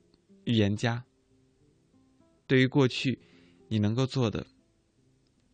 [0.44, 1.04] 预言家。
[2.48, 3.16] 对于过去，
[3.68, 4.44] 你能够做的，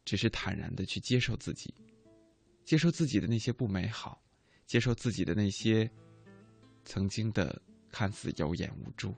[0.03, 1.75] 只是坦然的去接受自己。
[2.67, 4.21] 接受自己的那些不美好，
[4.67, 5.89] 接受自己的那些
[6.85, 9.15] 曾经的看似有眼无珠，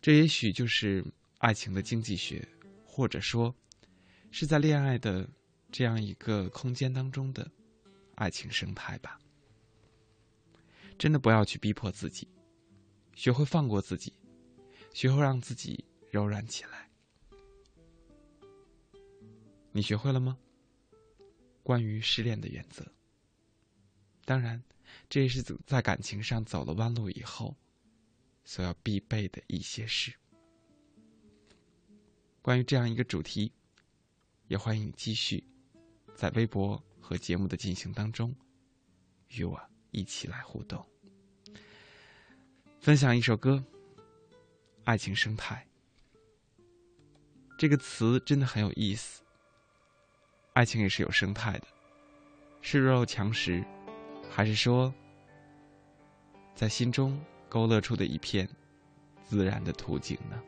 [0.00, 1.04] 这也许就是
[1.38, 2.48] 爱情的经济学，
[2.82, 3.54] 或者说
[4.30, 5.28] 是在恋爱的
[5.70, 7.46] 这样一个空间当中的
[8.14, 9.20] 爱情生态吧。
[10.96, 12.26] 真的不要去逼迫自己，
[13.14, 14.10] 学会放过自己，
[14.94, 16.88] 学会让自己柔软起来。
[19.72, 20.38] 你学会了吗？
[21.64, 22.86] 关于失恋的原则，
[24.26, 24.62] 当然，
[25.08, 27.56] 这也是在感情上走了弯路以后
[28.44, 30.12] 所要必备的一些事。
[32.42, 33.50] 关于这样一个主题，
[34.46, 35.42] 也欢迎你继续
[36.14, 38.36] 在微博和节目的进行当中
[39.28, 39.58] 与我
[39.90, 40.86] 一起来互动，
[42.78, 43.64] 分享一首歌
[44.84, 45.66] 《爱情生态》。
[47.56, 49.23] 这个词真的很有意思。
[50.54, 51.66] 爱情也是有生态的，
[52.60, 53.64] 是弱肉强食，
[54.30, 54.94] 还是说
[56.54, 58.48] 在心中勾勒出的一片
[59.24, 60.40] 自然的图景呢？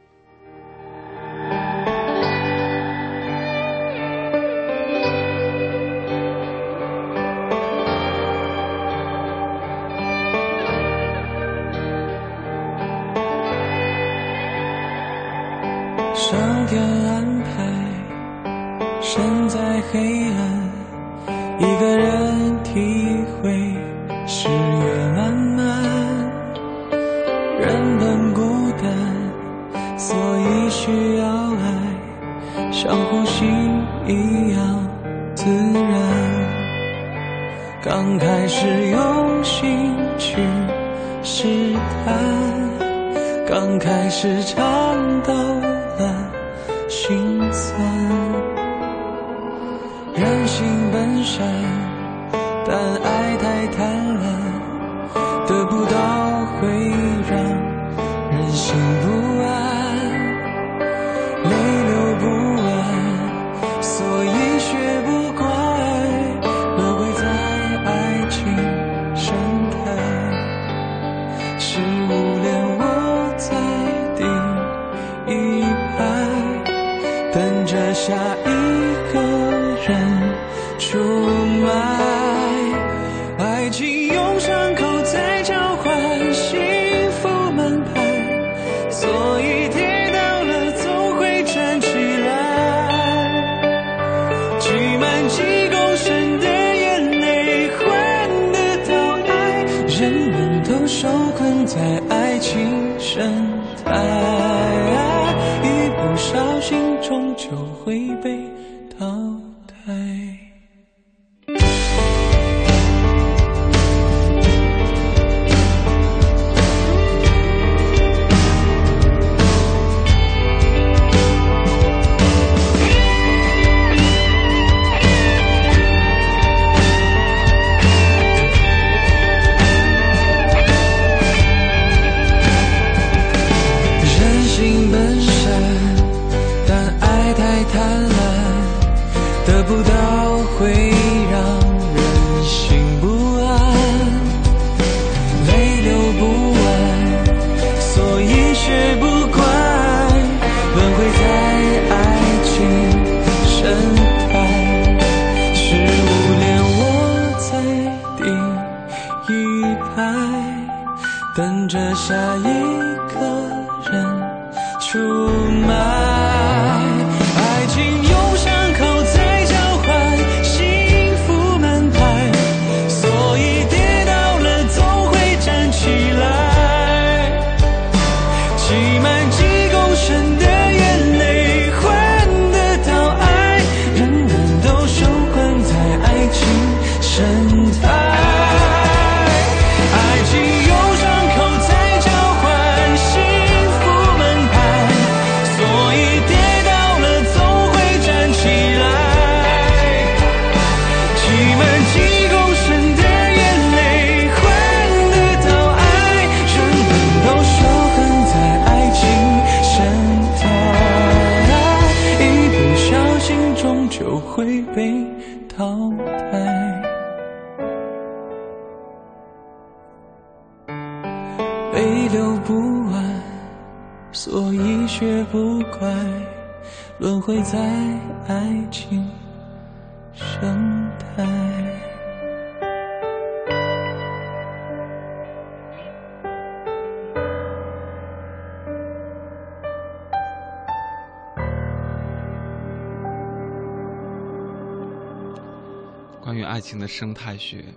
[246.99, 247.75] 生态学，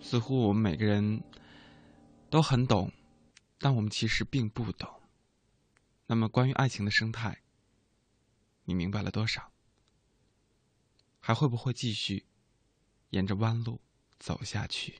[0.00, 1.22] 似乎我们每个人
[2.30, 2.90] 都很懂，
[3.58, 4.88] 但我们其实并不懂。
[6.06, 7.42] 那么，关于爱情的生态，
[8.64, 9.52] 你明白了多少？
[11.20, 12.24] 还会不会继续
[13.10, 13.82] 沿着弯路
[14.18, 14.94] 走下去？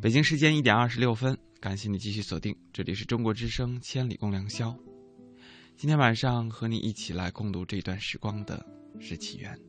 [0.00, 4.70] 北京时间一点二十六分，感谢你继续锁定，这里是中国之声《千里共良宵》。
[5.76, 8.64] 今天晚上和你一起来共度这段时光的
[8.98, 9.60] 是起源。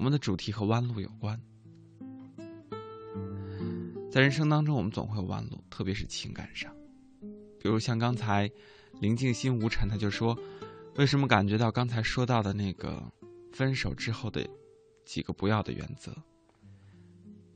[0.00, 1.38] 我们的主题和弯路有关，
[4.10, 6.74] 在人生当中，我们总会有弯路，特别是情感上。
[7.58, 8.50] 比如像刚才
[8.98, 10.34] 林静心无尘，他就说
[10.96, 13.12] ：“为什么感觉到刚才说到的那个
[13.52, 14.48] 分手之后的
[15.04, 16.16] 几个不要的原则，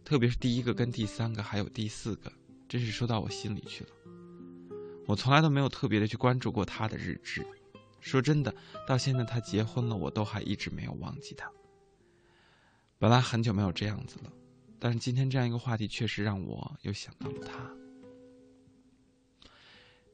[0.05, 2.31] 特别是第一个跟第三个还有第四个，
[2.69, 3.91] 真是说到我心里去了。
[5.07, 7.43] 我从来都没有特别的去关注过他的日志。
[8.01, 8.55] 说真的，
[8.87, 11.51] 到现在他结婚了，我都还一直没有忘记他。”
[13.05, 14.33] 本来很久没有这样子了，
[14.79, 17.71] 但是今天这样一个话题确实让我又想到了他。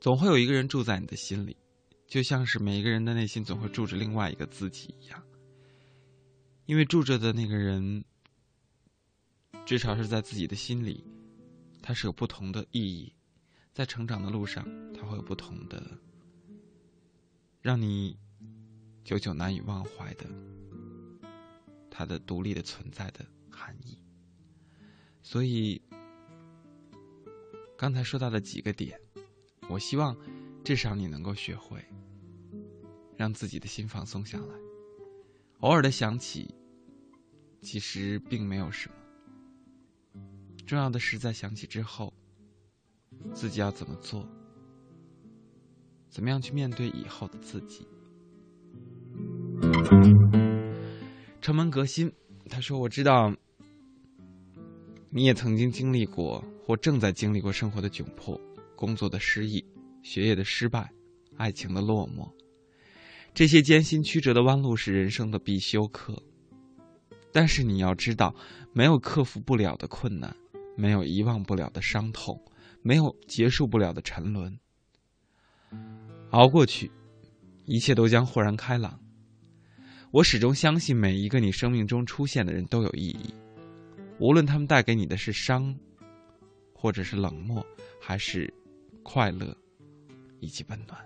[0.00, 1.56] 总会有一个人住在你的心里，
[2.08, 5.22] 就像是每一个人的内心总会住着另外一个自己一样。
[6.66, 8.04] 因为住着的那个人，
[9.64, 11.06] 至少是在自己的心里，
[11.80, 13.14] 他是有不同的意义，
[13.72, 15.80] 在成长的路上，他会有不同的，
[17.62, 18.18] 让你
[19.04, 20.26] 久久难以忘怀的。
[22.00, 23.98] 它的独立的存在的含义，
[25.20, 25.82] 所以
[27.76, 28.98] 刚才说到的几个点，
[29.68, 30.16] 我希望
[30.64, 31.84] 至少你能够学会
[33.18, 34.54] 让自己的心放松下来，
[35.58, 36.54] 偶尔的想起，
[37.60, 38.94] 其实并没有什么。
[40.66, 42.14] 重要的是在想起之后，
[43.34, 44.26] 自己要怎么做，
[46.08, 47.86] 怎么样去面对以后的自己。
[51.40, 52.12] 城门革新，
[52.50, 53.34] 他说：“我知道，
[55.08, 58.38] 你也曾经经历过，或正在经历过生活的窘迫、
[58.76, 59.64] 工作的失意、
[60.02, 60.92] 学业的失败、
[61.38, 62.30] 爱情的落寞。
[63.32, 66.22] 这些艰辛曲折的弯路是人生的必修课。
[67.32, 68.34] 但是你要知道，
[68.74, 70.36] 没有克服不了的困难，
[70.76, 72.38] 没有遗忘不了的伤痛，
[72.82, 74.58] 没有结束不了的沉沦。
[76.32, 76.90] 熬过去，
[77.64, 79.00] 一切都将豁然开朗。”
[80.12, 83.32] 我始终相信，每一个你生命中出现的人都有意义，
[84.18, 85.72] 无论他们带给你的是伤，
[86.74, 87.64] 或者是冷漠，
[88.00, 88.52] 还是
[89.04, 89.56] 快乐
[90.40, 90.98] 以及温暖。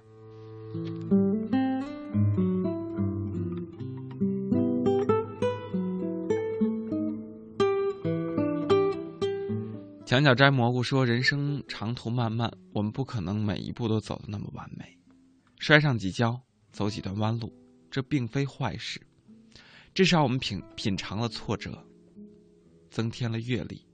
[10.06, 14.98] 墙角摘蘑菇说：“人生长途漫漫，我们不可能每一步都走得那么完美，
[15.58, 16.40] 摔上几跤，
[16.72, 17.52] 走几段弯路。”
[17.94, 19.00] 这并非坏事，
[19.94, 21.80] 至少我们品品尝了挫折，
[22.90, 23.86] 增添了阅历，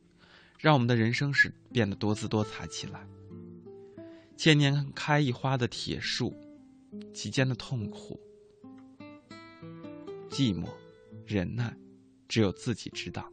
[0.58, 3.06] 让我们的人生是变得多姿多彩起来。
[4.38, 6.34] 千年开一花的铁树，
[7.12, 8.18] 其间的痛苦、
[10.30, 10.70] 寂寞、
[11.26, 11.76] 忍耐，
[12.26, 13.30] 只有自己知道。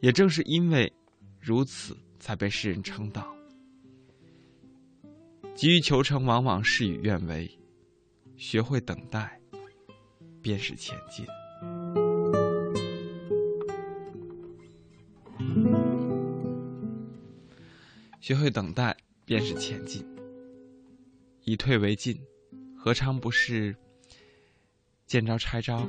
[0.00, 0.90] 也正是因为
[1.38, 3.36] 如此，才被世人称道。
[5.54, 7.57] 急于求成，往往事与愿违。
[8.38, 9.40] 学会等待，
[10.40, 11.26] 便是前进。
[18.20, 20.06] 学会等待，便是前进。
[21.42, 22.16] 以退为进，
[22.76, 23.74] 何尝不是
[25.04, 25.84] 见招拆招，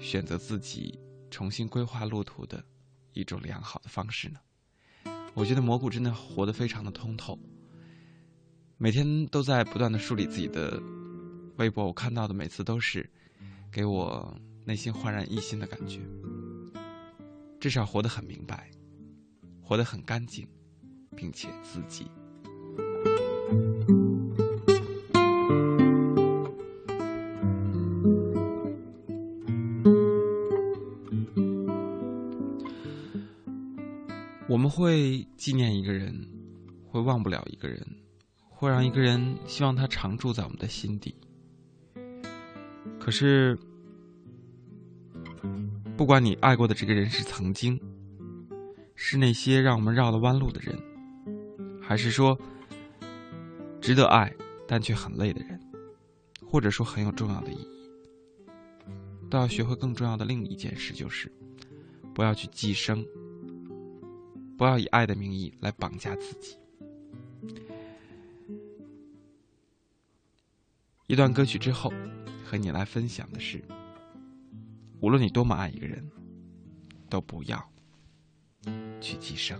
[0.00, 0.98] 选择自己
[1.30, 2.64] 重新规划路途的
[3.12, 4.40] 一种良好的方式呢？
[5.34, 7.38] 我觉得蘑菇真的活得非常的通透，
[8.78, 10.82] 每天都在不断的梳理自己的
[11.56, 13.08] 微博，我看到的每次都是
[13.70, 14.34] 给我
[14.64, 16.00] 内心焕然一新的感觉。
[17.60, 18.70] 至少活得很明白，
[19.60, 20.46] 活得很干净，
[21.16, 22.06] 并且自己。
[34.48, 36.28] 我们会纪念一个人，
[36.86, 37.86] 会忘不了一个人，
[38.50, 41.14] 会让一个人希望他常住在我们的心底。
[43.04, 43.58] 可是，
[45.96, 47.76] 不管你爱过的这个人是曾经，
[48.94, 50.78] 是那些让我们绕了弯路的人，
[51.82, 52.38] 还是说
[53.80, 54.32] 值得爱
[54.68, 55.60] 但却很累的人，
[56.46, 57.68] 或者说很有重要的意义，
[59.28, 61.28] 都要学会更重要的另一件事，就是
[62.14, 63.04] 不要去寄生。
[64.56, 66.56] 不要以爱的名义来绑架自己。
[71.08, 71.92] 一段歌曲之后，
[72.52, 73.64] 和你来分享的是：
[75.00, 76.06] 无论你多么爱一个人，
[77.08, 77.72] 都不要
[79.00, 79.58] 去寄生。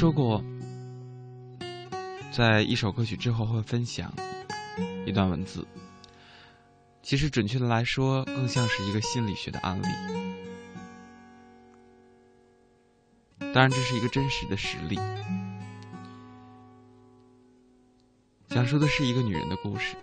[0.00, 0.42] 说过，
[2.32, 4.10] 在一首歌曲之后会分享
[5.04, 5.68] 一段文字。
[7.02, 9.84] 其实，准确的来说，更像是一个心理学的案例。
[13.52, 14.98] 当然，这是一个真实的实例，
[18.48, 19.96] 讲述的是一个女人的故事。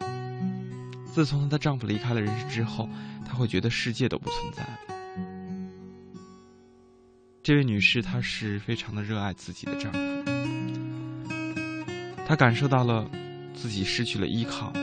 [1.12, 2.88] 自从她的丈夫离开了人世之后，
[3.26, 4.97] 她会觉得世界都不存在了。
[7.48, 10.00] 这位女士，她是非常的热爱自己的丈夫，
[12.28, 13.10] 她感受到了
[13.54, 14.74] 自己失去了依靠，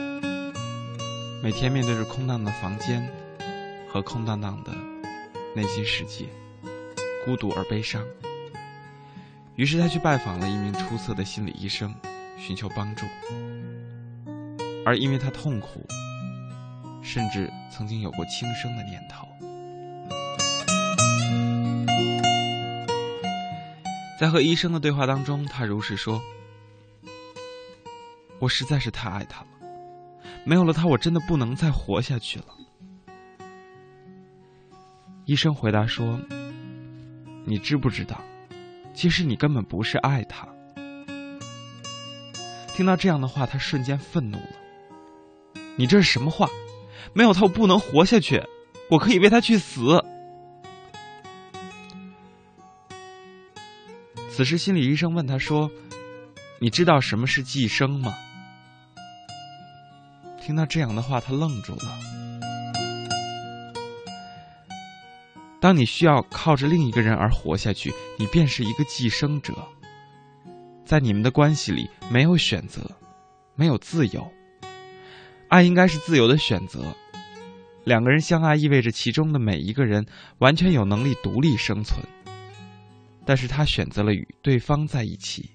[1.43, 3.07] 每天面对着空荡的房间
[3.87, 4.73] 和空荡荡的
[5.55, 6.25] 内心世界，
[7.23, 8.03] 孤独而悲伤。
[9.57, 11.93] 于是她去拜访了一名出色的心理医生，
[12.35, 13.05] 寻求帮助。
[14.83, 15.85] 而因为她痛苦，
[17.03, 19.27] 甚至曾经有过轻生的念头。
[24.19, 26.21] 在和医生的对话当中，他如是说
[28.39, 29.47] ：“我实在是太爱他了，
[30.45, 32.45] 没有了他，我真的不能再活下去了。”
[35.25, 36.19] 医生回答说
[37.45, 38.21] ：“你知不知道，
[38.93, 40.47] 其实你根本不是爱他。”
[42.73, 44.53] 听到这样的话，他瞬间愤怒了
[45.75, 46.49] ：“你这是什么话？
[47.13, 48.41] 没有他，我不能活下去，
[48.89, 50.01] 我可以为他去死。”
[54.35, 55.71] 此时，心理医生问他说
[56.59, 58.13] ：“你知道什么是寄生吗？”
[60.43, 61.97] 听到这样的话，他愣住了。
[65.61, 69.53] 当你需要靠着另一个人而活下去，你便是一个寄生者。
[70.83, 72.81] 在你们的关系里，没有选择，
[73.55, 74.29] 没有自由。
[75.47, 76.93] 爱应该是自由的选择。
[77.85, 80.05] 两个人相爱，意味着其中的每一个人
[80.39, 82.05] 完全有能力独立生存。
[83.25, 85.49] 但是他选择了与对方在一起。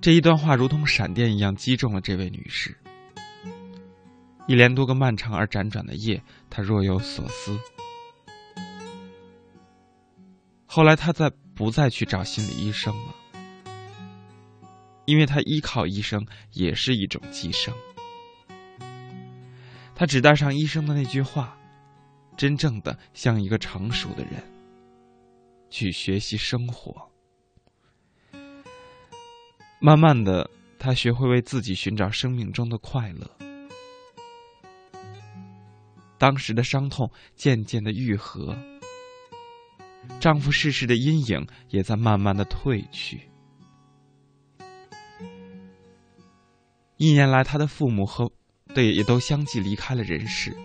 [0.00, 2.76] 这一段话如同闪电一样击中了这位女士。
[4.46, 7.58] 一连多个漫长而辗转的夜，她若有所思。
[10.66, 13.14] 后来，她再不再去找心理医生了，
[15.06, 17.72] 因为她依靠医生也是一种寄生。
[19.94, 21.56] 她只带上医生的那句话。
[22.36, 24.42] 真正的像一个成熟的人，
[25.70, 27.10] 去学习生活。
[29.80, 30.48] 慢慢的，
[30.78, 33.30] 她学会为自己寻找生命中的快乐。
[36.16, 38.56] 当时的伤痛渐渐的愈合，
[40.18, 43.28] 丈夫逝世的阴影也在慢慢的褪去。
[46.96, 48.30] 一年来，她的父母和
[48.74, 50.56] 对也都相继离开了人世。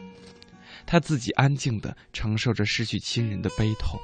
[0.92, 4.00] 他自己安静的承受着失去亲人的悲痛，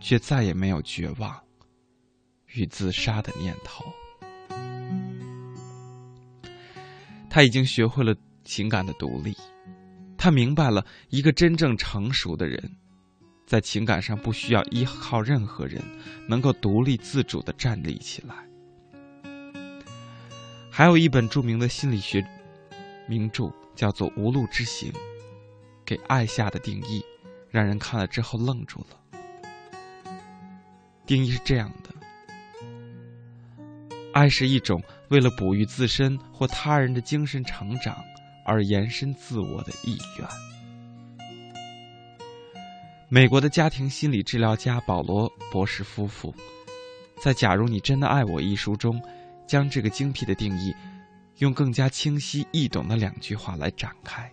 [0.00, 1.36] 却再也没有绝望
[2.54, 3.84] 与自杀的念头。
[7.28, 8.14] 他已经学会了
[8.44, 9.36] 情感的独立，
[10.16, 12.76] 他明白了一个真正成熟的人，
[13.44, 15.82] 在情感上不需要依靠任何人，
[16.28, 18.36] 能够独立自主的站立起来。
[20.70, 22.24] 还有一本著名的心理学
[23.08, 24.92] 名著，叫做《无路之行》。
[25.88, 27.02] 给爱下的定义，
[27.48, 28.98] 让人看了之后愣住了。
[31.06, 31.88] 定义是这样的：
[34.12, 37.96] 爱是一种为了哺育自身或他人的精神成长
[38.44, 40.28] 而延伸自我的意愿。
[43.08, 46.34] 美国的家庭心理治疗家保罗博士夫妇，
[47.18, 49.00] 在《假如你真的爱我》一书中，
[49.46, 50.74] 将这个精辟的定义，
[51.38, 54.30] 用更加清晰易懂的两句话来展开。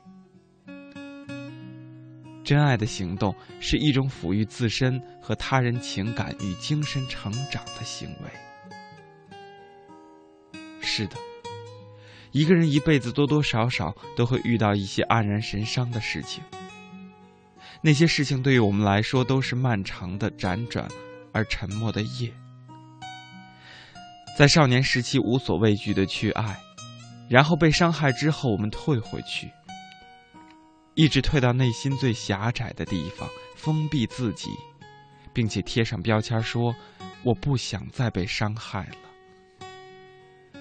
[2.46, 8.30] 真爱的行动是一种抚育自身和他人情感与精神成长的行为。
[10.80, 11.18] 是的，
[12.32, 16.44] 一个人一辈子多多少少都会遇到一些黯然神伤的事情。
[17.82, 20.88] 那些事情对于我们来说都是漫长的、辗转
[21.34, 22.32] 而沉默的夜。
[24.38, 26.60] 在少年时期无所畏惧的去爱，
[27.30, 29.50] 然后被伤害之后，我们退回去。
[30.96, 34.50] 一直退到内心最狭窄的地方，封闭自己，
[35.34, 36.74] 并且贴上标签说
[37.22, 40.58] ：“我不想再被伤害了。”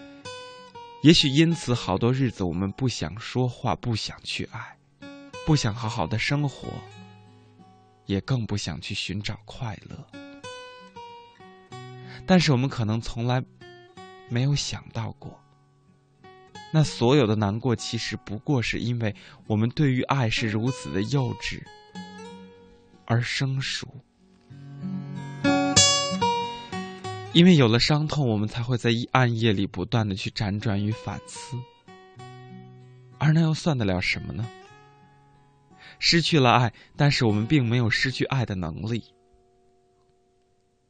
[1.02, 4.76] 也许因此，好多日子我们不想说话，不想去爱，
[5.46, 6.68] 不想好好的生活，
[8.06, 10.04] 也更不想去寻找快乐。
[12.26, 13.40] 但是我们可能从来
[14.28, 15.43] 没有想到过。
[16.74, 19.14] 那所有的难过，其实不过是因为
[19.46, 21.62] 我们对于爱是如此的幼稚
[23.04, 23.86] 而生疏。
[27.32, 31.56] 因为有了伤痛，我们才会在暗夜里不断的去辗转与反思。
[33.18, 34.44] 而那又算得了什么呢？
[36.00, 39.04] 失去了爱，但是我们并没有失去爱的能力。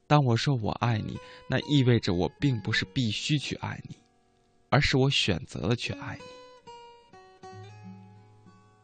[0.06, 3.96] 当我说我爱你，那意味着我并不是必须去爱你。
[4.74, 7.48] 而是我选择了去爱你，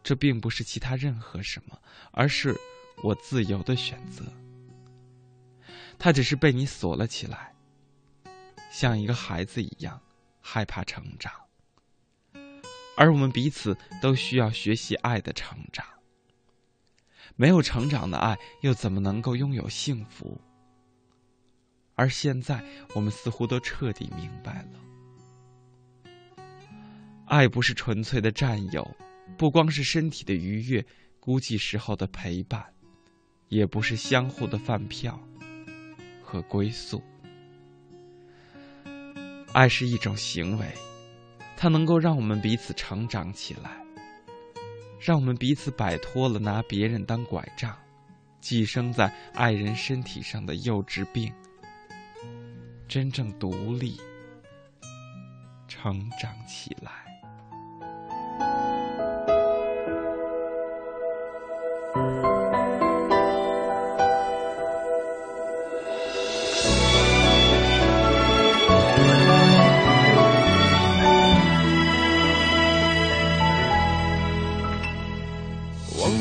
[0.05, 1.77] 这并不是其他任何什么，
[2.12, 2.57] 而是
[3.03, 4.23] 我自由的选择。
[5.99, 7.53] 它只是被你锁了起来，
[8.71, 10.01] 像一个孩子一样
[10.41, 11.33] 害怕成长。
[12.97, 15.85] 而我们彼此都需要学习爱的成长。
[17.35, 20.41] 没有成长的爱，又怎么能够拥有幸福？
[21.97, 22.65] 而现在，
[22.95, 24.90] 我们似乎都彻底明白了。
[27.31, 28.85] 爱不是纯粹的占有，
[29.39, 30.85] 不光是身体的愉悦、
[31.20, 32.61] 孤寂时候的陪伴，
[33.47, 35.16] 也不是相互的饭票
[36.20, 37.01] 和归宿。
[39.52, 40.66] 爱是一种行为，
[41.57, 43.81] 它能够让我们彼此成长起来，
[44.98, 47.78] 让我们彼此摆脱了拿别人当拐杖、
[48.40, 51.32] 寄生在爱人身体上的幼稚病，
[52.89, 54.01] 真正独立
[55.69, 57.09] 成长起来。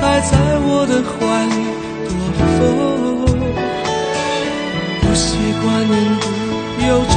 [0.00, 1.54] 还在我的怀里
[2.08, 2.10] 躲
[2.56, 2.58] 风，
[5.02, 5.26] 不习
[5.62, 5.92] 惯言
[6.76, 7.16] 不由衷，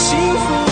[0.00, 0.69] 幸福，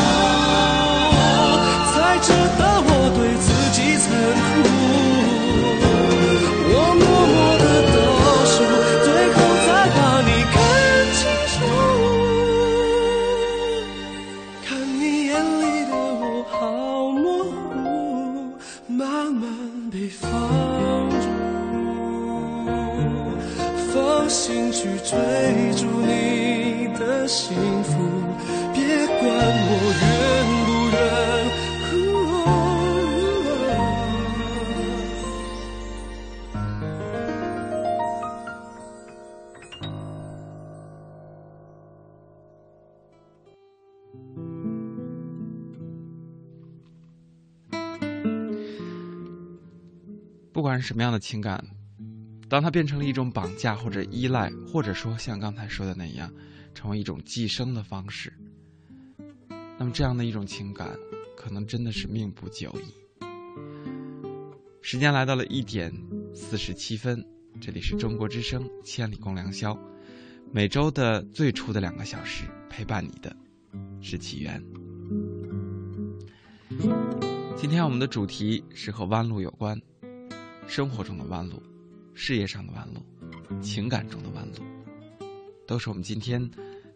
[50.81, 51.65] 什么样的情感，
[52.49, 56.33] 当它变成了一种绑架或者依赖，或者说像刚才说的那样，
[56.75, 58.33] 成为一种寄生的方式，
[59.79, 60.97] 那么这样的一种情感，
[61.37, 63.25] 可能真的是命不久矣。
[64.81, 65.93] 时间来到了一点
[66.33, 67.23] 四十七分，
[67.61, 69.75] 这里是中国之声《千里共良宵》，
[70.51, 73.37] 每周的最初的两个小时陪伴你的
[74.01, 74.65] 是起源。
[77.57, 79.79] 今天我们的主题是和弯路有关。
[80.69, 81.63] 生活中的弯路，
[82.13, 83.01] 事业上的弯路，
[83.63, 84.63] 情感中的弯路，
[85.67, 86.39] 都是我们今天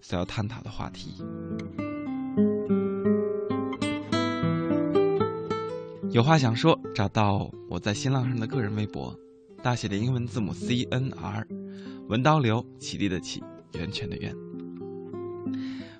[0.03, 1.25] 所要探讨的话题。
[6.11, 9.19] 有话想说，找到我在新浪上的个人微博，
[9.63, 11.49] 大写的英文字母 C N R，
[12.09, 13.43] 文刀流，起立的起，
[13.73, 14.37] 源泉的源。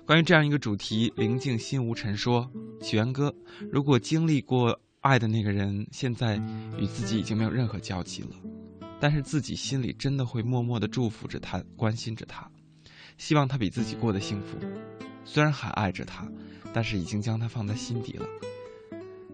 [0.05, 2.47] 关于这样一个主题，宁静心无尘说
[2.79, 3.33] ：“起源哥，
[3.71, 6.37] 如果经历过。”爱的那个人现在
[6.77, 8.29] 与自己已经没有任何交集了，
[9.01, 12.49] 但是自己心里真的会默默的祝福着他，关心着他，
[13.17, 14.57] 希望他比自己过得幸福。
[15.25, 16.25] 虽然还爱着他，
[16.73, 18.25] 但是已经将他放在心底了。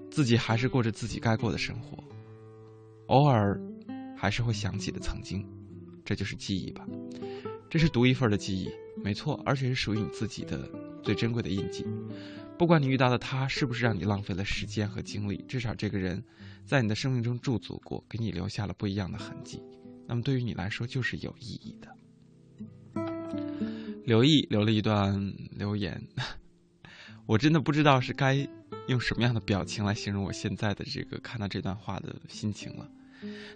[0.09, 2.03] 自己还是过着自己该过的生活，
[3.05, 3.61] 偶尔
[4.17, 5.45] 还是会想起的曾经，
[6.03, 6.83] 这就是记忆吧。
[7.69, 8.71] 这是独一份的记忆，
[9.03, 10.67] 没错，而且是属于你自己的
[11.03, 11.85] 最珍贵的印记。
[12.59, 16.21] 不管你遇到的他是不是让你浪费了时间和精力，至少这个人，
[16.65, 19.63] 在你的生命中驻足过，给你留下了不一样的痕迹。
[20.05, 21.87] 那么对于你来说就是有意义的。
[24.03, 26.05] 刘毅留了一段留言，
[27.25, 28.45] 我真的不知道是该
[28.89, 32.91] 用什么样的表情来形容我现在的这个看到这段话的心情了。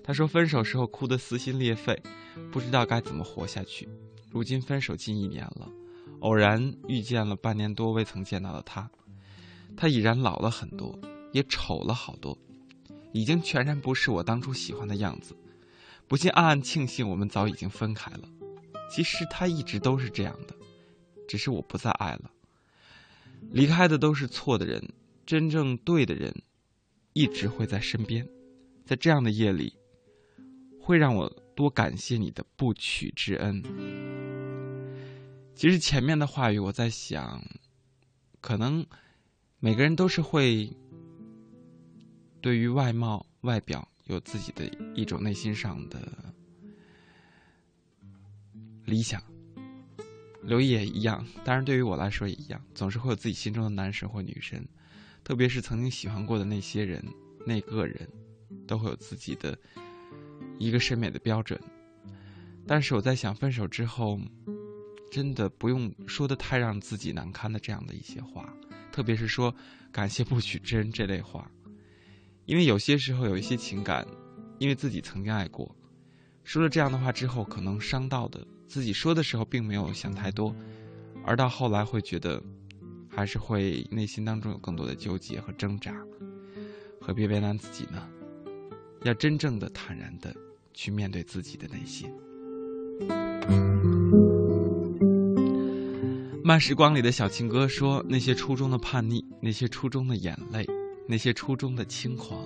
[0.02, 2.02] 他说分手时候哭得撕心裂肺，
[2.54, 3.90] 不知道该怎么活下去。
[4.32, 5.70] 如今分手近一年了。
[6.24, 8.90] 偶然遇见了半年多未曾见到的他，
[9.76, 10.98] 他已然老了很多，
[11.34, 12.38] 也丑了好多，
[13.12, 15.36] 已经全然不是我当初喜欢的样子。
[16.08, 18.30] 不禁暗暗庆幸我们早已经分开了。
[18.90, 20.56] 其实他一直都是这样的，
[21.28, 22.32] 只是我不再爱了。
[23.52, 24.82] 离开的都是错的人，
[25.26, 26.34] 真正对的人，
[27.12, 28.26] 一直会在身边。
[28.86, 29.74] 在这样的夜里，
[30.80, 34.23] 会让我多感谢你的不娶之恩。
[35.64, 37.41] 其实前面的话语，我在想，
[38.41, 38.85] 可能
[39.60, 40.69] 每个人都是会
[42.41, 46.06] 对于外貌、外表有自己的一种内心上的
[48.84, 49.23] 理想。
[50.41, 54.68] 刘毅也一样，当然对于我来说也一样，总是会有自己心中的男神或女神，
[55.23, 57.02] 特别是曾经喜欢过的那些人、
[57.45, 58.06] 那个人，
[58.68, 59.57] 都会有自己的
[60.60, 61.57] 一个审美的标准。
[62.68, 64.19] 但是我在想，分手之后。
[65.14, 68.52] 真的不用说的太让自己难堪的这样的一些话，
[68.91, 69.53] 特别是说
[69.91, 71.52] 感谢不娶之恩这类话，
[72.45, 74.07] 因为有些时候有一些情感，
[74.57, 75.76] 因为自己曾经爱过，
[76.44, 80.56] 说了这样的话之后，可能伤到的自己说的时候并没有想太多，
[81.23, 82.41] 而到后来会觉得，
[83.07, 85.95] 还是会内心当中有更多的纠结和挣扎。
[86.99, 88.10] 何必为难自己呢？
[89.03, 90.35] 要真正的坦然的
[90.73, 92.10] 去面对自己的内心。
[96.45, 100.68] 慢时光里的小情歌说：“那些初中的叛逆，那些初中的眼泪，
[101.07, 102.45] 那些初中的轻狂，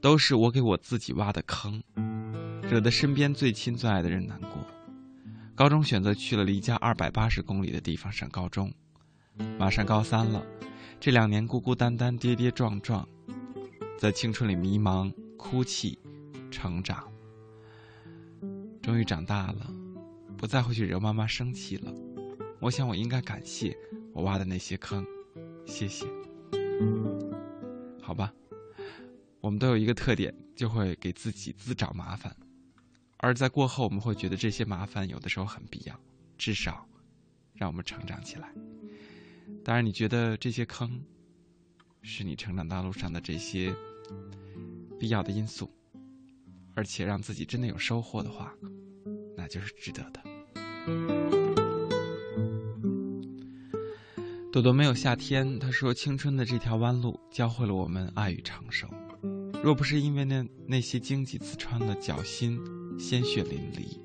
[0.00, 1.82] 都是我给我自己挖的坑，
[2.62, 4.64] 惹得身边最亲最爱的人难过。
[5.56, 8.72] 高中选择去了离家二百八十公里的地方上高中，
[9.58, 10.46] 马上高三了，
[11.00, 13.04] 这两年孤孤单单，跌跌撞撞，
[13.98, 15.98] 在青春里迷茫、哭泣、
[16.52, 17.12] 成长，
[18.80, 19.68] 终于长大了，
[20.36, 21.92] 不再会去惹妈妈生气了。”
[22.64, 23.76] 我想，我应该感谢
[24.14, 25.04] 我挖的那些坑，
[25.66, 26.06] 谢谢。
[28.00, 28.32] 好吧，
[29.42, 32.34] 我们都有一个特点，就会给自己自找麻烦，
[33.18, 35.94] 而在过后，我们会觉得这些麻烦有的时候很必要，
[36.38, 36.88] 至少
[37.52, 38.50] 让我们成长起来。
[39.62, 41.04] 当然，你觉得这些坑
[42.00, 43.76] 是你成长道路上的这些
[44.98, 45.70] 必要的因素，
[46.74, 48.54] 而且让自己真的有收获的话，
[49.36, 51.43] 那就是值得的。
[54.54, 55.58] 朵朵没有夏天。
[55.58, 58.88] 他说：“青春的这条弯路，教会了我们爱与长寿。
[59.64, 62.60] 若不是因为那那些荆棘刺穿了脚心，
[62.96, 63.98] 鲜血淋漓，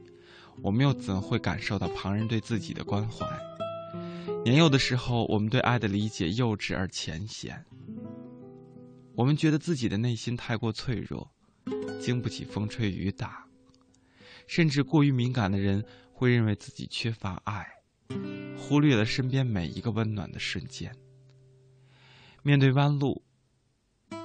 [0.64, 3.28] 我们又怎会感受到旁人对自己的关怀？
[4.44, 7.64] 年幼的时候，我们对爱的理解幼稚而浅显。
[9.14, 11.30] 我们觉得自己的内心太过脆弱，
[12.02, 13.46] 经不起风吹雨打，
[14.48, 17.68] 甚至过于敏感的人会认为自己缺乏爱。”
[18.58, 20.96] 忽略了身边每一个温暖的瞬间。
[22.44, 23.24] 面对弯路，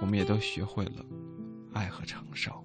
[0.01, 1.05] 我们也都学会了
[1.73, 2.65] 爱和承受。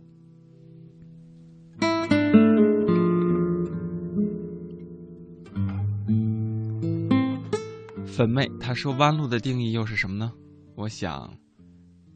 [8.06, 10.34] 粉妹，她说：“弯路的定义又是什么呢？”
[10.76, 11.34] 我想，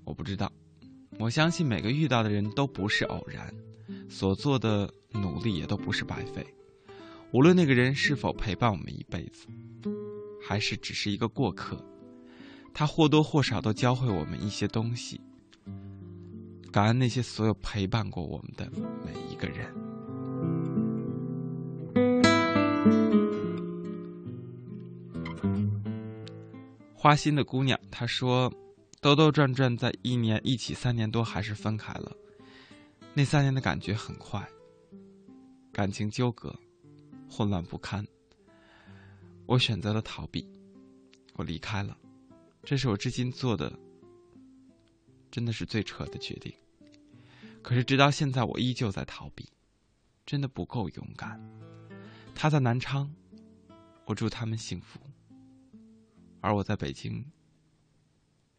[0.03, 0.51] 我不知道。
[1.19, 3.53] 我相信每个遇到的人都不是偶然，
[4.09, 6.45] 所做的努力也都不是白费。
[7.33, 9.47] 无论那个人是否陪伴我们一辈子，
[10.39, 11.83] 还是只是一个过客，
[12.71, 15.19] 他或多或少都教会我们一些东西。
[16.71, 18.71] 感恩那些所有陪伴过我们的
[19.03, 19.67] 每一个人。
[26.93, 28.53] 花心的姑娘，她说
[29.01, 32.15] ：“兜兜转转，在一年一起三年多，还是分开了。
[33.15, 34.47] 那三年的感觉很快，
[35.71, 36.55] 感情纠葛。”
[37.35, 38.05] 混乱不堪，
[39.47, 40.47] 我选择了逃避，
[41.33, 41.97] 我离开了，
[42.61, 43.73] 这是我至今做的，
[45.31, 46.53] 真的是最扯的决定。
[47.63, 49.49] 可是直到现在，我依旧在逃避，
[50.27, 51.41] 真的不够勇敢。
[52.35, 53.11] 他在南昌，
[54.05, 54.99] 我祝他们幸福，
[56.39, 57.25] 而我在北京，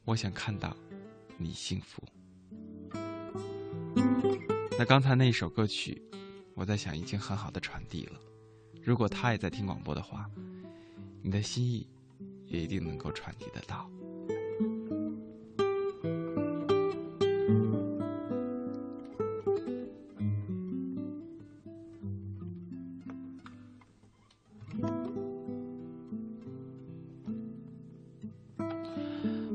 [0.05, 0.77] 我想看到
[1.39, 2.03] 你幸福。
[4.77, 6.03] 那刚才那一首歌曲，
[6.55, 8.19] 我在想已经很好的传递了。
[8.85, 10.31] 如果他也在听广播的话，
[11.23, 11.87] 你的心意
[12.47, 13.91] 也一定能够传递得到。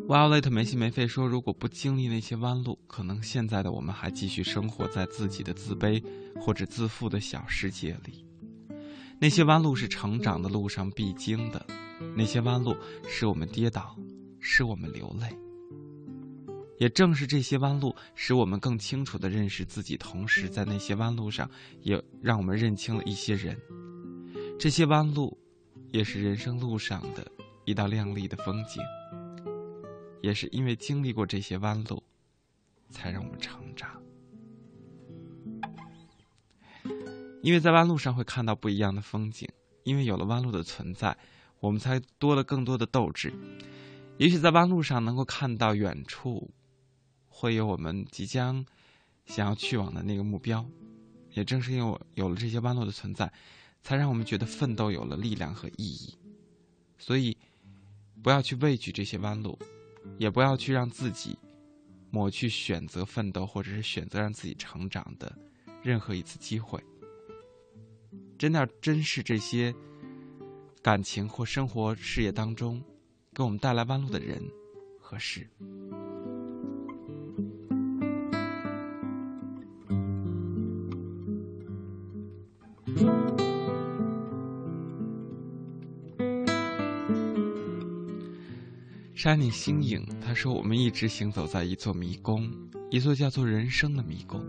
[0.08, 6.04] Violet 没心没肺说：“如果不经历那些弯路，可能现在的我们还继续生活在自己的自卑
[6.42, 8.26] 或者自负的小世界里。”
[9.22, 11.66] 那些弯路是成长的路上必经的，
[12.16, 12.76] 那些弯路
[13.08, 13.96] 使我们跌倒，
[14.40, 15.28] 使我们流泪。
[16.78, 21.50] 也正是这些弯路，使我们更清楚地认识自己，同时在那些弯路上，
[21.82, 23.60] 也让我们认清了一些人。
[24.58, 25.38] 这些弯路，
[25.92, 27.30] 也是人生路上的
[27.66, 28.82] 一道亮丽的风景。
[30.22, 32.02] 也是因为经历过这些弯路，
[32.90, 33.62] 才让我们成
[37.42, 39.48] 因为在弯路上会看到不一样的风景，
[39.84, 41.18] 因为有了弯路的存在，
[41.60, 43.34] 我们才多了更多的斗志。
[44.18, 46.52] 也许在弯路上能够看到远处，
[47.28, 48.66] 会有我们即将
[49.26, 50.66] 想要去往的那个目标。
[51.32, 53.32] 也正是因为有了这些弯路的存在，
[53.82, 56.18] 才让我们觉得奋斗有了力量和意义。
[56.98, 57.38] 所以，
[58.22, 59.58] 不要去畏惧这些弯路，
[60.18, 61.38] 也不要去让自己
[62.10, 65.34] 抹去选择奋斗或者是选择让自己成长的
[65.82, 66.84] 任何一次机会。
[68.40, 69.76] 真的要珍视这些
[70.82, 72.82] 感情或生活事业当中
[73.36, 74.42] 给我们带来弯路的人
[74.98, 75.46] 和事。
[89.14, 92.50] 山里星影他说我们一直行走在一座迷宫
[92.90, 94.42] 一座叫做人生的迷宫。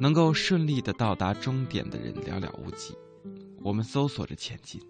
[0.00, 2.94] 能够顺利的到达终点的人寥寥无几。
[3.60, 4.80] 我们搜索着前进，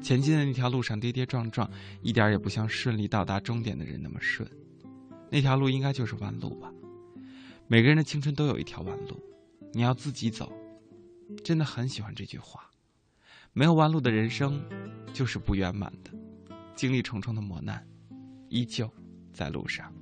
[0.00, 1.68] 前进的那条路上跌跌撞撞，
[2.02, 4.48] 一点也不像顺利到达终点的人那么顺。
[5.30, 6.72] 那条路应该就是弯路吧？
[7.66, 9.20] 每个人的青春都有一条弯路，
[9.72, 10.52] 你要自己走。
[11.42, 12.70] 真的很喜欢这句话。
[13.52, 14.62] 没有弯路的人生，
[15.12, 16.10] 就是不圆满的。”
[16.76, 17.84] 经历重重的磨难，
[18.48, 18.88] 依旧
[19.32, 19.92] 在路上。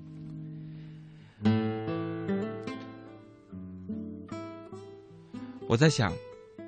[5.67, 6.13] 我在想，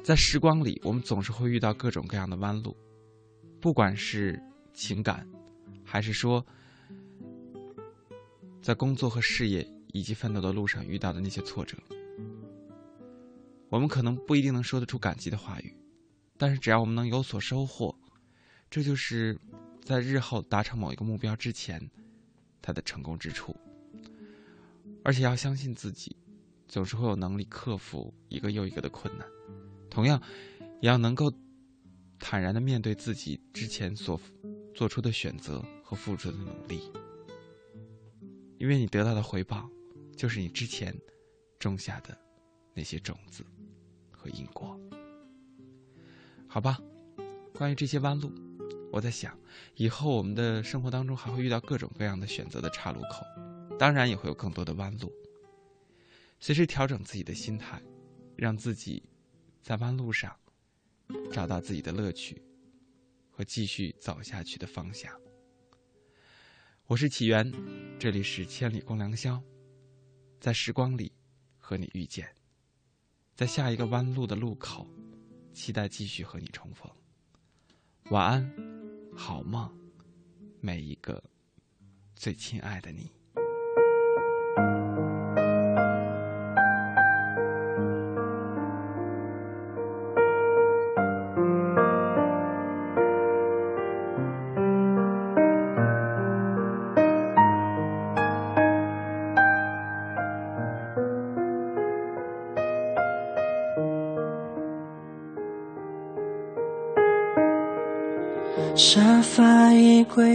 [0.03, 2.77] 在时光里，我们总是会遇到各种各样的弯路，
[3.61, 4.43] 不管是
[4.73, 5.29] 情感，
[5.85, 6.45] 还是说
[8.63, 11.77] 在工作和事业以及奋斗的路上遇到的那些挫折，
[13.69, 15.77] 我们可能不一定能说得出感激的话语，
[16.39, 17.95] 但是只要我们能有所收获，
[18.71, 19.39] 这就是。
[19.85, 21.81] 在日后达成某一个目标之前，
[22.61, 23.55] 他的成功之处，
[25.05, 26.17] 而且要相信自己，
[26.69, 29.27] 总是会有能力克服一个又一个的困难。
[29.91, 30.21] 同样，
[30.81, 31.33] 也要能够
[32.19, 34.21] 坦然的面对自己之前所
[34.75, 36.91] 做出的选择和付出的努力，
[38.59, 39.69] 因为你得到的回报，
[40.17, 40.95] 就是你之前
[41.59, 42.17] 种下的
[42.75, 43.45] 那些种子
[44.11, 44.79] 和因果。
[46.49, 46.79] 好吧，
[47.55, 48.31] 关于这些弯路。
[48.93, 49.37] 我在想，
[49.75, 53.27] 以后我们的生活当中还会遇到各种各样的选择的岔路口，
[53.79, 55.13] 当然也会有更多的弯路。
[56.39, 57.83] 随时调整自己的心态，
[58.37, 59.03] 让自己
[59.63, 60.35] 在弯路上
[61.33, 62.43] 找到自己的乐趣
[63.31, 65.13] 和继续走下去的方向。
[66.87, 67.53] 我是启源，
[67.99, 69.43] 这里是千里共良宵，
[70.39, 71.13] 在时光里
[71.59, 72.33] 和你遇见，
[73.35, 74.89] 在下一个弯路的路口，
[75.53, 76.91] 期待继续和你重逢。
[78.11, 78.77] 晚安。
[79.19, 79.75] 好梦，
[80.61, 81.25] 每一个
[82.15, 83.11] 最亲爱的你。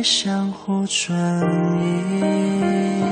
[0.04, 1.16] 相互转
[1.80, 3.04] 移，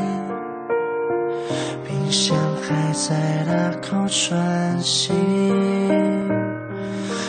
[1.86, 5.14] 冰箱还在大口喘息，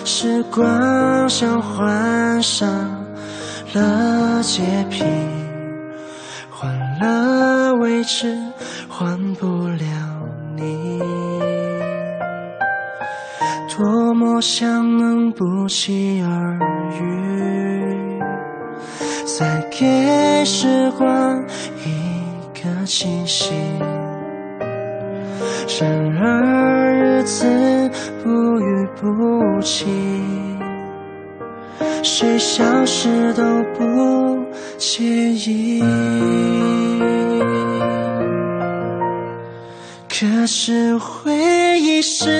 [0.04, 2.68] 时光像换上
[3.74, 5.04] 了洁癖，
[6.50, 8.36] 换了位置，
[8.88, 9.86] 换不了
[10.56, 10.98] 你，
[13.76, 16.19] 多么想能不期
[29.60, 29.84] 不弃，
[32.02, 33.42] 谁消失都
[33.76, 34.42] 不
[34.78, 35.84] 介意。
[40.08, 42.39] 可是回忆是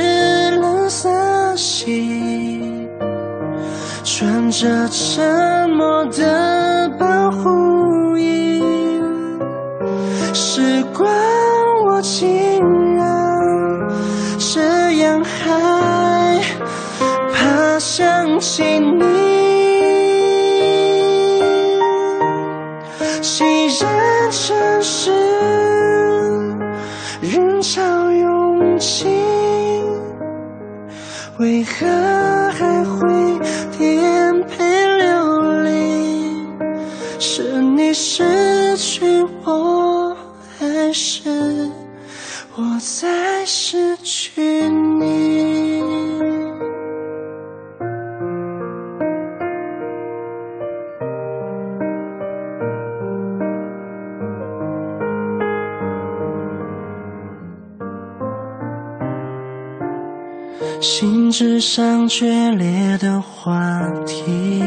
[61.73, 64.61] 上决裂的话题。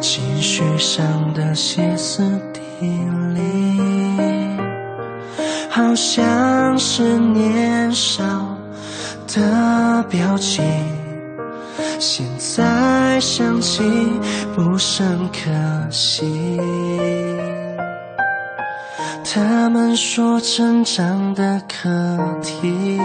[0.00, 2.22] 情绪上的歇斯
[2.54, 2.60] 底
[3.34, 3.82] 里，
[5.68, 8.24] 好像是年少
[9.26, 10.64] 的表情。
[11.98, 13.82] 现在想起
[14.56, 16.58] 不甚可惜。
[19.30, 22.98] 他们说成长的课题。